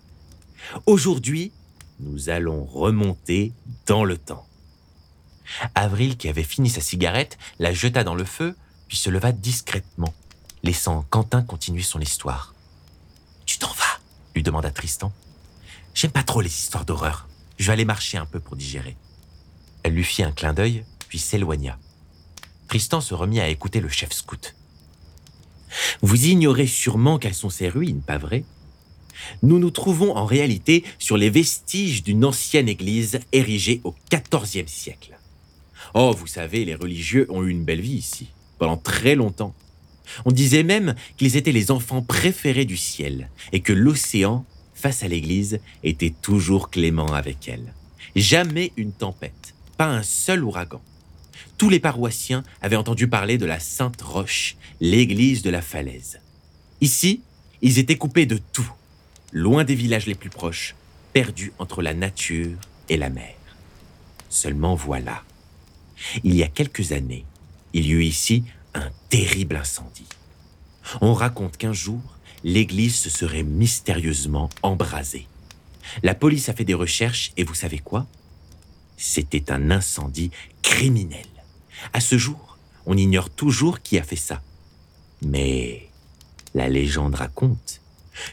[0.85, 1.51] Aujourd'hui,
[1.99, 3.53] nous allons remonter
[3.85, 4.45] dans le temps.
[5.75, 8.55] Avril, qui avait fini sa cigarette, la jeta dans le feu,
[8.87, 10.13] puis se leva discrètement,
[10.63, 12.53] laissant Quentin continuer son histoire.
[13.45, 13.99] Tu t'en vas?
[14.35, 15.11] lui demanda Tristan.
[15.93, 17.27] J'aime pas trop les histoires d'horreur.
[17.57, 18.95] Je vais aller marcher un peu pour digérer.
[19.83, 21.79] Elle lui fit un clin d'œil, puis s'éloigna.
[22.67, 24.53] Tristan se remit à écouter le chef scout.
[26.01, 28.43] Vous ignorez sûrement quelles sont ces ruines, pas vrai?
[29.43, 35.17] Nous nous trouvons en réalité sur les vestiges d'une ancienne église érigée au XIVe siècle.
[35.93, 38.27] Oh, vous savez, les religieux ont eu une belle vie ici,
[38.59, 39.55] pendant très longtemps.
[40.25, 45.07] On disait même qu'ils étaient les enfants préférés du ciel et que l'océan, face à
[45.07, 47.73] l'église, était toujours clément avec elle.
[48.15, 50.81] Jamais une tempête, pas un seul ouragan.
[51.57, 56.19] Tous les paroissiens avaient entendu parler de la Sainte Roche, l'église de la falaise.
[56.81, 57.21] Ici,
[57.61, 58.69] ils étaient coupés de tout,
[59.31, 60.75] loin des villages les plus proches,
[61.13, 62.57] perdus entre la nature
[62.89, 63.35] et la mer.
[64.29, 65.23] Seulement voilà,
[66.23, 67.25] il y a quelques années,
[67.73, 70.07] il y eut ici un terrible incendie.
[71.01, 72.01] On raconte qu'un jour,
[72.43, 75.27] l'église se serait mystérieusement embrasée.
[76.03, 78.05] La police a fait des recherches et vous savez quoi?
[78.97, 81.25] C'était un incendie criminel.
[81.93, 84.41] À ce jour, on ignore toujours qui a fait ça.
[85.21, 85.89] Mais
[86.53, 87.81] la légende raconte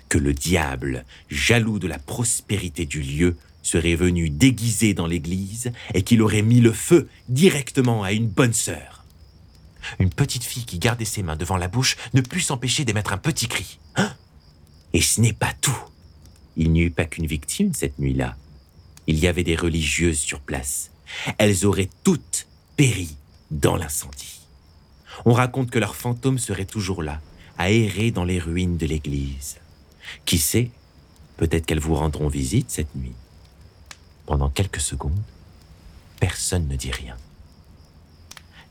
[0.09, 6.03] que le diable, jaloux de la prospérité du lieu, serait venu déguisé dans l'église et
[6.03, 9.05] qu'il aurait mis le feu directement à une bonne sœur.
[9.99, 13.18] Une petite fille qui gardait ses mains devant la bouche ne put s'empêcher d'émettre un
[13.18, 13.79] petit cri.
[13.97, 14.12] Hein?
[14.92, 15.77] Et ce n'est pas tout.
[16.57, 18.37] Il n'y eut pas qu'une victime cette nuit-là.
[19.07, 20.90] Il y avait des religieuses sur place.
[21.38, 23.16] Elles auraient toutes péri
[23.51, 24.40] dans l'incendie.
[25.25, 27.20] On raconte que leurs fantômes seraient toujours là,
[27.59, 29.59] à errer dans les ruines de l'église.
[30.24, 30.70] Qui sait,
[31.36, 33.14] peut-être qu'elles vous rendront visite cette nuit.
[34.26, 35.22] Pendant quelques secondes,
[36.20, 37.16] personne ne dit rien.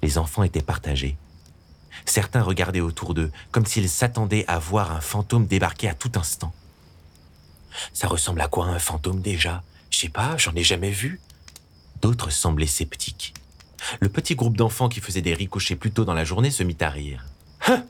[0.02, 1.16] Les enfants étaient partagés.
[2.06, 6.54] Certains regardaient autour d'eux, comme s'ils s'attendaient à voir un fantôme débarquer à tout instant.
[7.94, 9.64] Ça ressemble à quoi un fantôme déjà?
[9.90, 11.22] Je sais pas, j'en ai jamais vu.
[12.02, 13.34] D'autres semblaient sceptiques.
[14.00, 16.78] Le petit groupe d'enfants qui faisait des ricochets plus tôt dans la journée se mit
[16.82, 17.26] à rire.
[17.68, 17.86] Hein?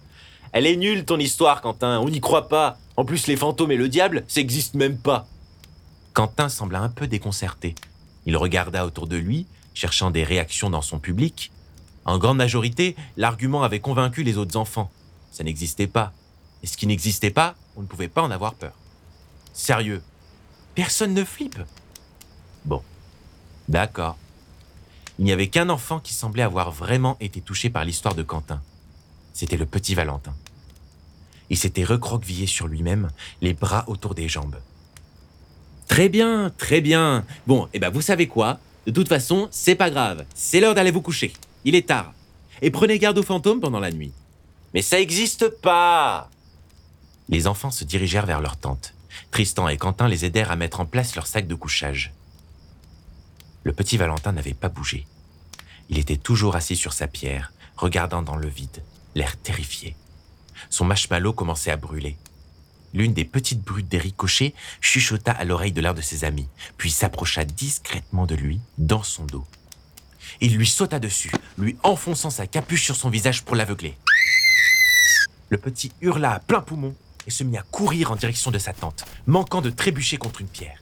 [0.51, 2.77] Elle est nulle ton histoire, Quentin, on n'y croit pas.
[2.95, 5.27] En plus, les fantômes et le diable, ça n'existe même pas.
[6.13, 7.73] Quentin sembla un peu déconcerté.
[8.25, 11.51] Il regarda autour de lui, cherchant des réactions dans son public.
[12.05, 14.91] En grande majorité, l'argument avait convaincu les autres enfants.
[15.31, 16.13] Ça n'existait pas.
[16.61, 18.73] Et ce qui n'existait pas, on ne pouvait pas en avoir peur.
[19.53, 20.03] Sérieux,
[20.75, 21.59] personne ne flippe.
[22.65, 22.81] Bon,
[23.67, 24.17] d'accord.
[25.17, 28.61] Il n'y avait qu'un enfant qui semblait avoir vraiment été touché par l'histoire de Quentin.
[29.33, 30.35] C'était le petit Valentin.
[31.49, 33.09] Il s'était recroquevillé sur lui-même,
[33.41, 34.57] les bras autour des jambes.
[35.87, 37.25] Très bien, très bien.
[37.45, 38.59] Bon, eh ben vous savez quoi?
[38.85, 40.25] De toute façon, c'est pas grave.
[40.33, 41.33] C'est l'heure d'aller vous coucher.
[41.65, 42.13] Il est tard.
[42.61, 44.11] Et prenez garde aux fantômes pendant la nuit.
[44.73, 46.29] Mais ça n'existe pas
[47.29, 48.93] Les enfants se dirigèrent vers leur tente.
[49.31, 52.13] Tristan et Quentin les aidèrent à mettre en place leur sac de couchage.
[53.63, 55.05] Le petit Valentin n'avait pas bougé.
[55.89, 58.83] Il était toujours assis sur sa pierre, regardant dans le vide,
[59.15, 59.95] l'air terrifié.
[60.73, 62.17] Son marshmallow commençait à brûler.
[62.95, 66.89] L'une des petites brutes des ricochets chuchota à l'oreille de l'un de ses amis, puis
[66.89, 69.45] s'approcha discrètement de lui, dans son dos.
[70.41, 73.95] Il lui sauta dessus, lui enfonçant sa capuche sur son visage pour l'aveugler.
[75.49, 76.95] Le petit hurla à plein poumon
[77.27, 80.47] et se mit à courir en direction de sa tente, manquant de trébucher contre une
[80.47, 80.81] pierre.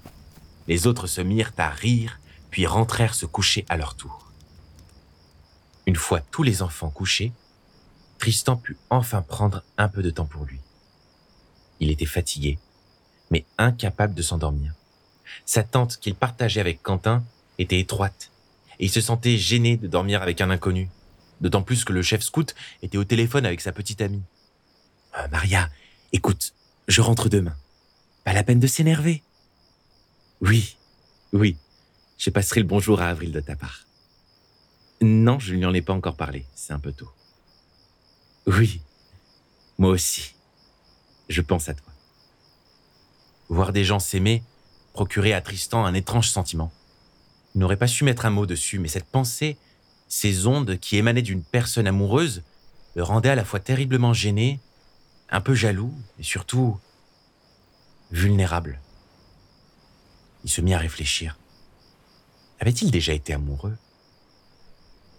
[0.70, 4.32] Les autres se mirent à rire, puis rentrèrent se coucher à leur tour.
[5.86, 7.34] Une fois tous les enfants couchés,
[8.22, 10.60] Tristan put enfin prendre un peu de temps pour lui.
[11.80, 12.60] Il était fatigué,
[13.32, 14.76] mais incapable de s'endormir.
[15.48, 17.24] Sa tente qu'il partageait avec Quentin
[17.58, 18.30] était étroite,
[18.80, 20.88] et il se sentait gêné de dormir avec un inconnu,
[21.42, 22.54] d'autant plus que le chef scout
[22.84, 24.22] était au téléphone avec sa petite amie.
[25.18, 25.68] Euh, Maria,
[26.14, 26.54] Écoute,
[26.88, 27.56] je rentre demain.
[28.24, 29.24] Pas la peine de s'énerver.
[30.42, 30.78] Oui,
[31.34, 31.58] oui,
[32.20, 33.88] je passerai le bonjour à Avril de ta part.
[35.02, 37.10] Non, je ne lui en ai pas encore parlé, c'est un peu tôt.
[38.48, 38.82] Oui,
[39.78, 40.34] moi aussi.
[41.30, 41.92] Je pense à toi.
[43.50, 44.44] Voir des gens s'aimer
[44.94, 46.72] procurait à Tristan un étrange sentiment.
[47.54, 49.58] Il n'aurait pas su mettre un mot dessus, mais cette pensée,
[50.08, 52.44] ces ondes qui émanaient d'une personne amoureuse,
[52.96, 54.60] le rendaient à la fois terriblement gêné
[55.30, 56.78] un peu jaloux et surtout
[58.12, 58.80] vulnérable.
[60.44, 61.38] Il se mit à réfléchir.
[62.60, 63.78] Avait-il déjà été amoureux?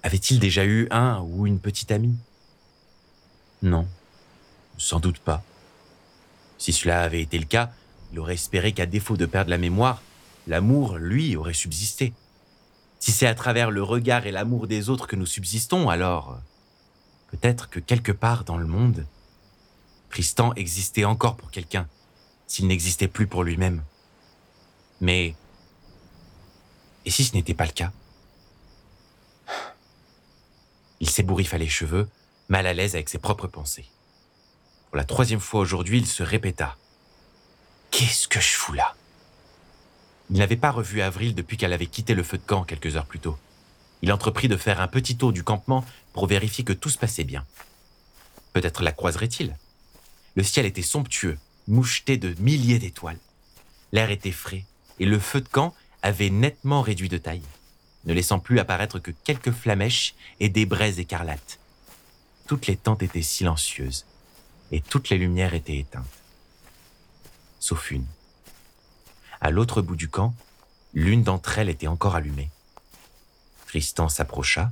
[0.02, 2.16] Avait-il déjà eu un ou une petite amie?
[3.62, 3.86] Non,
[4.76, 5.42] sans doute pas.
[6.58, 7.72] Si cela avait été le cas,
[8.12, 10.02] il aurait espéré qu'à défaut de perdre la mémoire,
[10.46, 12.12] l'amour, lui, aurait subsisté.
[12.98, 16.38] Si c'est à travers le regard et l'amour des autres que nous subsistons, alors
[17.30, 19.06] peut-être que quelque part dans le monde,
[20.10, 21.88] Tristan existait encore pour quelqu'un,
[22.46, 23.82] s'il n'existait plus pour lui-même.
[25.00, 25.34] Mais...
[27.04, 27.92] Et si ce n'était pas le cas?
[31.00, 32.08] Il s'ébouriffa les cheveux,
[32.52, 33.86] mal à l'aise avec ses propres pensées.
[34.90, 36.76] Pour la troisième fois aujourd'hui, il se répéta.
[37.90, 38.94] Qu'est-ce que je fous là?
[40.28, 43.06] Il n'avait pas revu Avril depuis qu'elle avait quitté le feu de camp quelques heures
[43.06, 43.38] plus tôt.
[44.02, 47.24] Il entreprit de faire un petit tour du campement pour vérifier que tout se passait
[47.24, 47.46] bien.
[48.52, 49.56] Peut-être la croiserait-il?
[50.34, 51.38] Le ciel était somptueux,
[51.68, 53.20] moucheté de milliers d'étoiles.
[53.92, 54.66] L'air était frais
[54.98, 57.48] et le feu de camp avait nettement réduit de taille,
[58.04, 61.58] ne laissant plus apparaître que quelques flamèches et des braises écarlates.
[62.52, 64.04] Toutes les tentes étaient silencieuses
[64.72, 66.04] et toutes les lumières étaient éteintes.
[67.60, 68.04] Sauf une.
[69.40, 70.34] À l'autre bout du camp,
[70.92, 72.50] l'une d'entre elles était encore allumée.
[73.68, 74.70] Tristan s'approcha,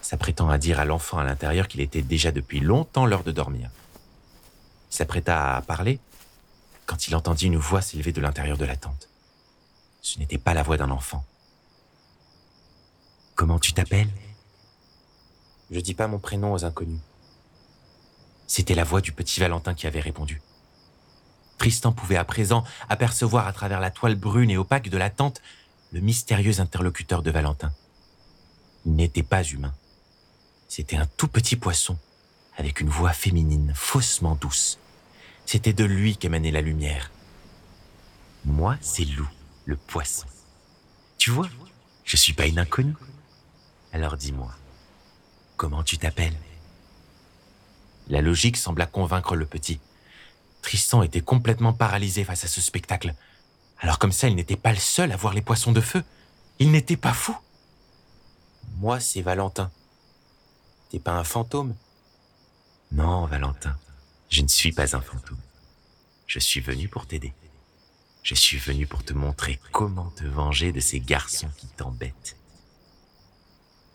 [0.00, 3.70] s'apprêtant à dire à l'enfant à l'intérieur qu'il était déjà depuis longtemps l'heure de dormir.
[4.92, 5.98] Il s'apprêta à parler
[6.86, 9.08] quand il entendit une voix s'élever de l'intérieur de la tente.
[10.00, 11.24] Ce n'était pas la voix d'un enfant.
[13.34, 14.10] Comment tu t'appelles?
[15.70, 17.00] Je dis pas mon prénom aux inconnus.
[18.46, 20.42] C'était la voix du petit Valentin qui avait répondu.
[21.58, 25.40] Tristan pouvait à présent apercevoir à travers la toile brune et opaque de la tente
[25.92, 27.72] le mystérieux interlocuteur de Valentin.
[28.86, 29.74] Il n'était pas humain.
[30.68, 31.98] C'était un tout petit poisson
[32.56, 34.78] avec une voix féminine faussement douce.
[35.46, 37.10] C'était de lui qu'émanait la lumière.
[38.44, 39.28] Moi, c'est Lou,
[39.66, 40.26] le poisson.
[41.18, 41.48] Tu vois,
[42.04, 42.96] je suis pas une inconnue.
[43.92, 44.54] Alors dis-moi,
[45.60, 46.38] comment tu t'appelles?
[48.08, 49.78] La logique sembla convaincre le petit.
[50.62, 53.14] Tristan était complètement paralysé face à ce spectacle.
[53.78, 56.02] Alors comme ça, il n'était pas le seul à voir les poissons de feu.
[56.60, 57.36] Il n'était pas fou.
[58.78, 59.70] Moi, c'est Valentin.
[60.88, 61.76] T'es pas un fantôme?
[62.90, 63.76] Non, Valentin,
[64.30, 65.42] je ne suis pas un fantôme.
[66.26, 67.34] Je suis venu pour t'aider.
[68.22, 72.39] Je suis venu pour te montrer comment te venger de ces garçons qui t'embêtent.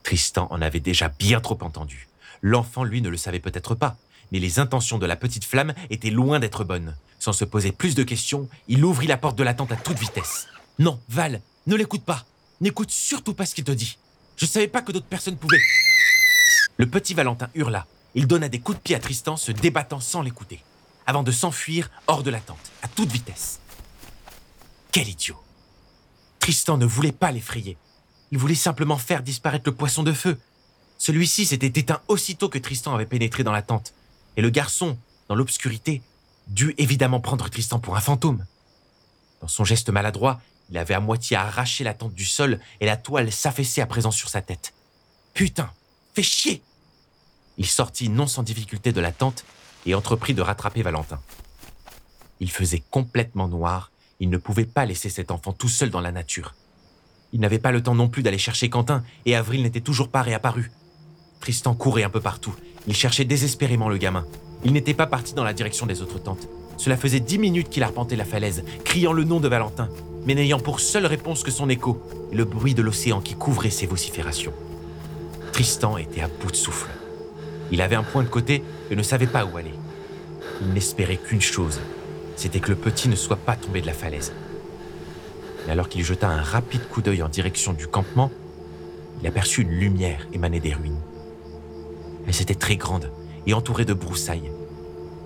[0.05, 2.07] Tristan en avait déjà bien trop entendu.
[2.43, 3.97] L'enfant, lui, ne le savait peut-être pas,
[4.31, 6.95] mais les intentions de la petite flamme étaient loin d'être bonnes.
[7.17, 9.97] Sans se poser plus de questions, il ouvrit la porte de la tente à toute
[9.97, 10.47] vitesse.
[10.77, 12.23] Non, Val, ne l'écoute pas.
[12.61, 13.97] N'écoute surtout pas ce qu'il te dit.
[14.37, 15.61] Je ne savais pas que d'autres personnes pouvaient.
[16.77, 17.87] Le petit Valentin hurla.
[18.13, 20.63] Il donna des coups de pied à Tristan, se débattant sans l'écouter,
[21.07, 23.59] avant de s'enfuir hors de la tente, à toute vitesse.
[24.91, 25.41] Quel idiot
[26.39, 27.75] Tristan ne voulait pas l'effrayer.
[28.31, 30.37] Il voulait simplement faire disparaître le poisson de feu.
[30.97, 33.93] Celui-ci s'était éteint aussitôt que Tristan avait pénétré dans la tente,
[34.37, 36.01] et le garçon, dans l'obscurité,
[36.47, 38.45] dut évidemment prendre Tristan pour un fantôme.
[39.41, 42.97] Dans son geste maladroit, il avait à moitié arraché la tente du sol et la
[42.97, 44.73] toile s'affaissait à présent sur sa tête.
[45.33, 45.69] Putain,
[46.13, 46.63] fais chier
[47.57, 49.45] Il sortit non sans difficulté de la tente
[49.85, 51.19] et entreprit de rattraper Valentin.
[52.39, 56.11] Il faisait complètement noir, il ne pouvait pas laisser cet enfant tout seul dans la
[56.11, 56.55] nature.
[57.35, 60.21] Il n'avait pas le temps non plus d'aller chercher Quentin et Avril n'était toujours pas
[60.21, 60.71] réapparu.
[61.41, 62.55] Tristan courait un peu partout,
[62.87, 64.25] il cherchait désespérément le gamin.
[64.63, 66.47] Il n'était pas parti dans la direction des autres tentes.
[66.77, 69.89] Cela faisait dix minutes qu'il arpentait la falaise, criant le nom de Valentin,
[70.25, 73.69] mais n'ayant pour seule réponse que son écho et le bruit de l'océan qui couvrait
[73.69, 74.53] ses vociférations.
[75.51, 76.89] Tristan était à bout de souffle.
[77.69, 79.73] Il avait un point de côté et ne savait pas où aller.
[80.61, 81.81] Il n'espérait qu'une chose,
[82.37, 84.31] c'était que le petit ne soit pas tombé de la falaise.
[85.65, 88.31] Mais alors qu'il jeta un rapide coup d'œil en direction du campement,
[89.21, 91.01] il aperçut une lumière émaner des ruines.
[92.27, 93.11] Elle était très grande
[93.47, 94.51] et entourée de broussailles.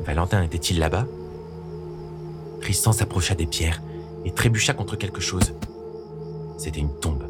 [0.05, 1.07] Valentin était-il là-bas?
[2.61, 3.81] Tristan s'approcha des pierres
[4.25, 5.53] et trébucha contre quelque chose.
[6.57, 7.23] C'était une tombe.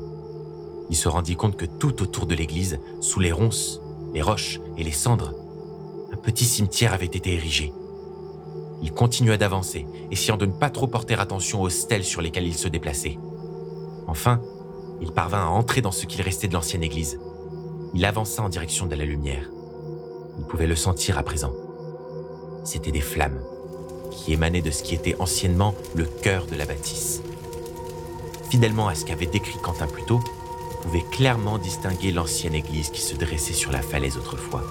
[0.89, 3.79] Il se rendit compte que tout autour de l'église, sous les ronces,
[4.13, 5.35] les roches et les cendres,
[6.11, 7.71] un petit cimetière avait été érigé.
[8.81, 12.55] Il continua d'avancer, essayant de ne pas trop porter attention aux stèles sur lesquelles il
[12.55, 13.17] se déplaçait.
[14.07, 14.41] Enfin,
[15.01, 17.19] il parvint à entrer dans ce qu'il restait de l'ancienne église.
[17.93, 19.49] Il avança en direction de la lumière.
[20.37, 21.53] Il pouvait le sentir à présent.
[22.63, 23.41] C'étaient des flammes
[24.11, 27.21] qui émanaient de ce qui était anciennement le cœur de la bâtisse.
[28.49, 30.21] Fidèlement à ce qu'avait décrit Quentin plus tôt,
[30.71, 34.63] il pouvait clairement distinguer l'ancienne église qui se dressait sur la falaise autrefois,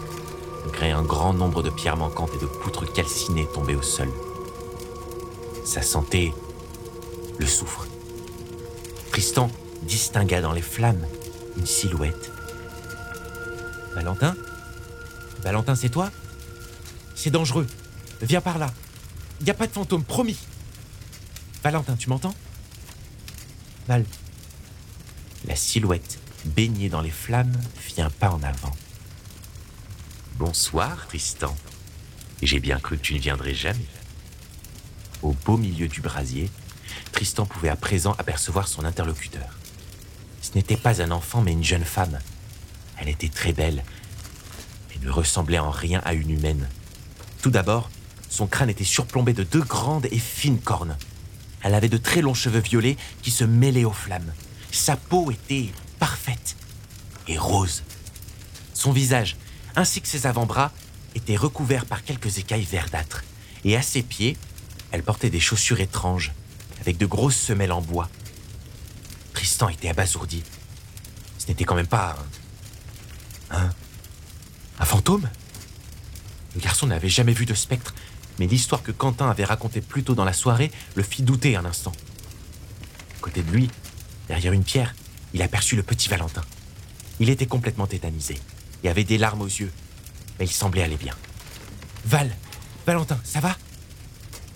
[0.69, 4.11] malgré un grand nombre de pierres manquantes et de poutres calcinées tombées au sol.
[5.65, 6.35] Ça sentait
[7.39, 7.87] le soufre.
[9.11, 9.51] Tristan
[9.85, 11.07] distingua dans les flammes
[11.57, 12.31] une silhouette.
[13.95, 14.37] Valentin?
[15.43, 16.11] Valentin, c'est toi?
[17.15, 17.67] C'est dangereux.
[18.21, 18.71] Viens par là.
[19.41, 20.37] Il n'y a pas de fantôme, promis.
[21.65, 22.35] Valentin, tu m'entends?
[23.87, 24.05] Val.
[25.47, 28.73] La silhouette, baignée dans les flammes, fit un pas en avant.
[30.39, 31.57] Bonsoir, Tristan.
[32.43, 33.89] J'ai bien cru que tu ne viendrais jamais.
[35.21, 36.49] Au beau milieu du brasier,
[37.11, 39.59] Tristan pouvait à présent apercevoir son interlocuteur.
[40.41, 42.21] Ce n'était pas un enfant, mais une jeune femme.
[42.99, 43.83] Elle était très belle,
[44.89, 46.69] mais ne ressemblait en rien à une humaine.
[47.43, 47.91] Tout d'abord,
[48.31, 50.97] son crâne était surplombé de deux grandes et fines cornes.
[51.65, 54.33] Elle avait de très longs cheveux violets qui se mêlaient aux flammes.
[54.71, 56.55] Sa peau était parfaite
[57.27, 57.83] et rose.
[58.73, 59.37] Son visage,
[59.77, 60.73] ainsi que ses avant-bras,
[61.15, 63.25] étaient recouverts par quelques écailles verdâtres.
[63.65, 64.37] Et à ses pieds,
[64.91, 66.33] elle portait des chaussures étranges,
[66.81, 68.09] avec de grosses semelles en bois.
[69.35, 70.43] Tristan était abasourdi.
[71.39, 72.17] Ce n'était quand même pas
[73.51, 73.57] un...
[73.57, 73.71] un...
[74.79, 75.29] un fantôme
[76.55, 77.95] Le garçon n'avait jamais vu de spectre,
[78.39, 81.65] mais l'histoire que Quentin avait racontée plus tôt dans la soirée le fit douter un
[81.65, 81.93] instant.
[83.21, 83.71] Côté de lui,
[84.29, 84.95] derrière une pierre,
[85.35, 86.43] il aperçut le petit Valentin.
[87.21, 88.39] Il était complètement tétanisé
[88.83, 89.73] et avait des larmes aux yeux,
[90.39, 91.15] mais il semblait aller bien.
[92.05, 92.35] Val,
[92.87, 93.57] Valentin, ça va?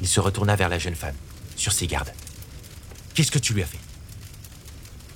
[0.00, 1.16] Il se retourna vers la jeune femme,
[1.56, 2.12] sur ses gardes.
[3.14, 3.78] Qu'est-ce que tu lui as fait?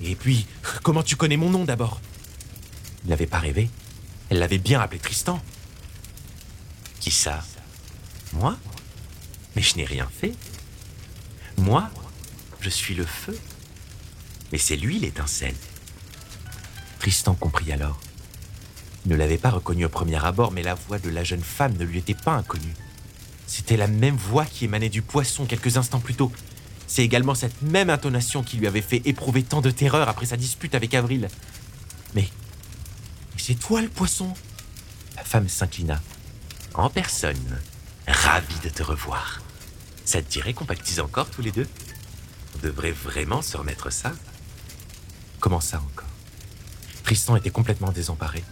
[0.03, 0.47] Et puis,
[0.83, 2.01] comment tu connais mon nom d'abord?
[3.05, 3.71] Il n'avait pas rêvé.
[4.29, 5.43] Elle l'avait bien appelé Tristan.
[7.01, 7.45] Qui ça?
[8.33, 8.57] Moi?
[9.55, 10.35] Mais je n'ai rien fait.
[11.57, 11.89] Moi,
[12.61, 13.39] je suis le feu.
[14.53, 15.55] Mais c'est lui l'étincelle.
[16.99, 17.99] Tristan comprit alors.
[19.07, 21.77] Il ne l'avait pas reconnu au premier abord, mais la voix de la jeune femme
[21.77, 22.75] ne lui était pas inconnue.
[23.47, 26.33] C'était la même voix qui émanait du poisson quelques instants plus tôt.
[26.89, 30.37] C'est également cette même intonation qui lui avait fait éprouver tant de terreur après sa
[30.37, 31.29] dispute avec Avril.
[32.17, 32.29] Mais.
[33.35, 34.35] Mais c'est toi le poisson?
[35.15, 36.03] La femme s'inclina.
[36.75, 37.61] En personne.
[38.09, 39.41] Ravi de te revoir.
[40.05, 41.69] Ça te dirait qu'on pactise encore tous les deux?
[42.57, 44.11] On devrait vraiment se remettre ça?
[45.39, 46.09] Comment ça encore?
[47.05, 48.43] Tristan était complètement désemparé.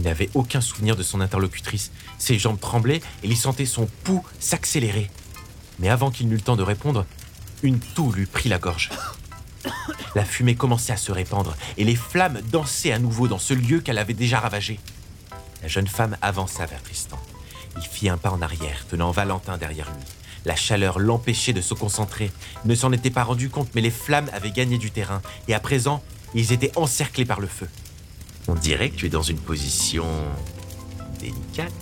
[0.00, 1.92] Il n'avait aucun souvenir de son interlocutrice.
[2.16, 5.10] Ses jambes tremblaient et il sentait son pouls s'accélérer.
[5.78, 7.04] Mais avant qu'il n'eût le temps de répondre,
[7.62, 8.88] une toux lui prit la gorge.
[10.14, 13.80] La fumée commençait à se répandre et les flammes dansaient à nouveau dans ce lieu
[13.80, 14.80] qu'elle avait déjà ravagé.
[15.60, 17.18] La jeune femme avança vers Tristan.
[17.76, 20.04] Il fit un pas en arrière, tenant Valentin derrière lui.
[20.46, 22.32] La chaleur l'empêchait de se concentrer.
[22.64, 25.52] Il ne s'en était pas rendu compte, mais les flammes avaient gagné du terrain et
[25.52, 26.02] à présent,
[26.34, 27.68] ils étaient encerclés par le feu.
[28.48, 30.06] On dirait que tu es dans une position
[31.18, 31.72] délicate.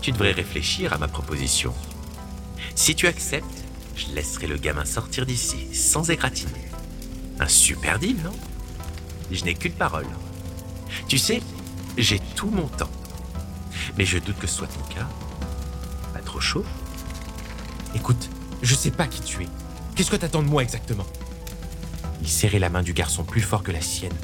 [0.00, 1.74] Tu devrais réfléchir à ma proposition.
[2.74, 3.64] Si tu acceptes,
[3.96, 6.68] je laisserai le gamin sortir d'ici sans égratigner.
[7.38, 8.34] Un super deal, non?
[9.30, 10.06] Je n'ai qu'une parole.
[11.08, 11.42] Tu sais,
[11.96, 12.90] j'ai tout mon temps.
[13.98, 15.08] Mais je doute que ce soit ton cas.
[16.12, 16.64] Pas trop chaud?
[17.94, 18.28] Écoute,
[18.62, 19.48] je sais pas qui tu es.
[19.94, 21.06] Qu'est-ce que t'attends de moi exactement?
[22.22, 24.16] Il serrait la main du garçon plus fort que la sienne.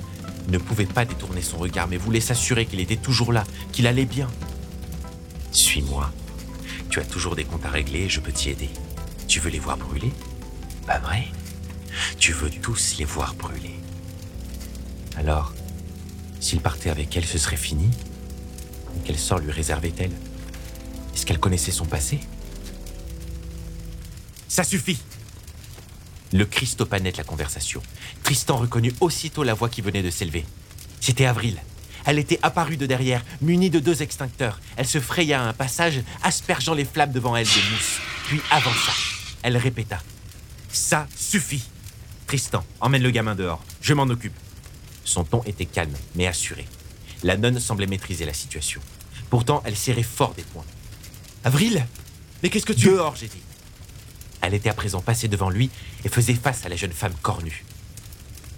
[0.48, 4.04] Ne pouvait pas détourner son regard, mais voulait s'assurer qu'il était toujours là, qu'il allait
[4.04, 4.28] bien.
[5.50, 6.12] Suis-moi.
[6.88, 8.70] Tu as toujours des comptes à régler et je peux t'y aider.
[9.26, 10.12] Tu veux les voir brûler?
[10.86, 11.26] Pas vrai?
[12.18, 13.74] Tu veux tous les voir brûler.
[15.16, 15.52] Alors,
[16.40, 17.90] s'il partait avec elle, ce serait fini?
[19.04, 20.12] Quel sort lui réservait-elle?
[21.14, 22.20] Est-ce qu'elle connaissait son passé?
[24.48, 24.98] Ça suffit
[26.32, 27.82] Le stoppa net la conversation.
[28.22, 30.44] Tristan reconnut aussitôt la voix qui venait de s'élever.
[31.00, 31.60] C'était Avril.
[32.04, 34.60] Elle était apparue de derrière, munie de deux extincteurs.
[34.76, 38.92] Elle se fraya un passage, aspergeant les flammes devant elle de mousse, puis avança.
[39.42, 40.00] Elle répéta
[40.72, 41.64] Ça suffit
[42.26, 43.62] Tristan, emmène le gamin dehors.
[43.80, 44.36] Je m'en occupe.
[45.04, 46.66] Son ton était calme, mais assuré.
[47.22, 48.80] La nonne semblait maîtriser la situation.
[49.30, 50.64] Pourtant, elle serrait fort des poings.
[51.44, 51.86] Avril?
[52.42, 52.86] Mais qu'est-ce que tu...
[52.86, 53.42] Dehors, j'ai dit.
[54.46, 55.72] Elle était à présent passée devant lui
[56.04, 57.64] et faisait face à la jeune femme cornue.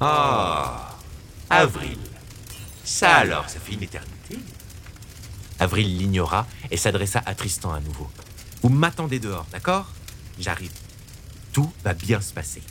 [0.01, 0.99] Ah
[1.49, 1.97] Avril
[2.85, 4.39] Ça alors, ça fait une éternité
[5.59, 8.07] Avril l'ignora et s'adressa à Tristan à nouveau.
[8.63, 9.91] Vous m'attendez dehors, d'accord?
[10.39, 10.73] J'arrive.
[11.55, 12.63] Tout va bien se passer.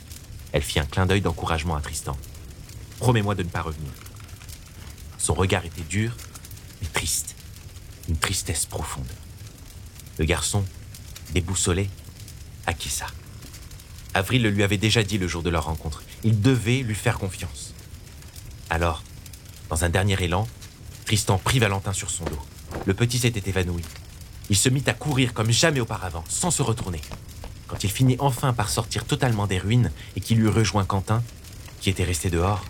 [0.52, 2.16] Elle fit un clin d'œil d'encouragement à Tristan.
[3.00, 3.90] Promets-moi de ne pas revenir.
[5.18, 6.12] Son regard était dur,
[6.80, 7.34] mais triste.
[8.08, 9.10] Une tristesse profonde.
[10.18, 10.64] Le garçon,
[11.32, 11.90] déboussolé,
[12.68, 13.06] acquiesça.
[14.14, 16.02] Avril le lui avait déjà dit le jour de leur rencontre.
[16.22, 17.74] Il devait lui faire confiance.
[18.70, 19.02] Alors,
[19.70, 20.46] dans un dernier élan,
[21.04, 22.38] Tristan prit Valentin sur son dos.
[22.84, 23.82] Le petit s'était évanoui.
[24.50, 27.00] Il se mit à courir comme jamais auparavant, sans se retourner.
[27.66, 31.22] Quand il finit enfin par sortir totalement des ruines et qu'il eut rejoint Quentin,
[31.80, 32.64] qui était resté dehors,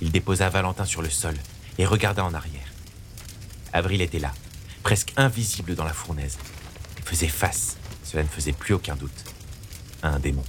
[0.00, 1.34] il déposa Valentin sur le sol
[1.78, 2.68] et regarda en arrière.
[3.72, 4.32] Avril était là,
[4.82, 6.38] presque invisible dans la fournaise.
[6.98, 7.76] Il faisait face,
[8.12, 9.24] cela ne faisait plus aucun doute,
[10.02, 10.44] un démon.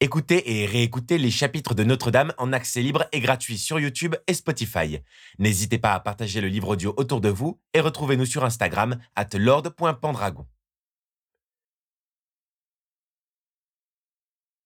[0.00, 4.34] Écoutez et réécoutez les chapitres de Notre-Dame en accès libre et gratuit sur YouTube et
[4.34, 4.98] Spotify.
[5.38, 9.28] N'hésitez pas à partager le livre audio autour de vous et retrouvez-nous sur Instagram at
[9.34, 10.46] lord.pendragon.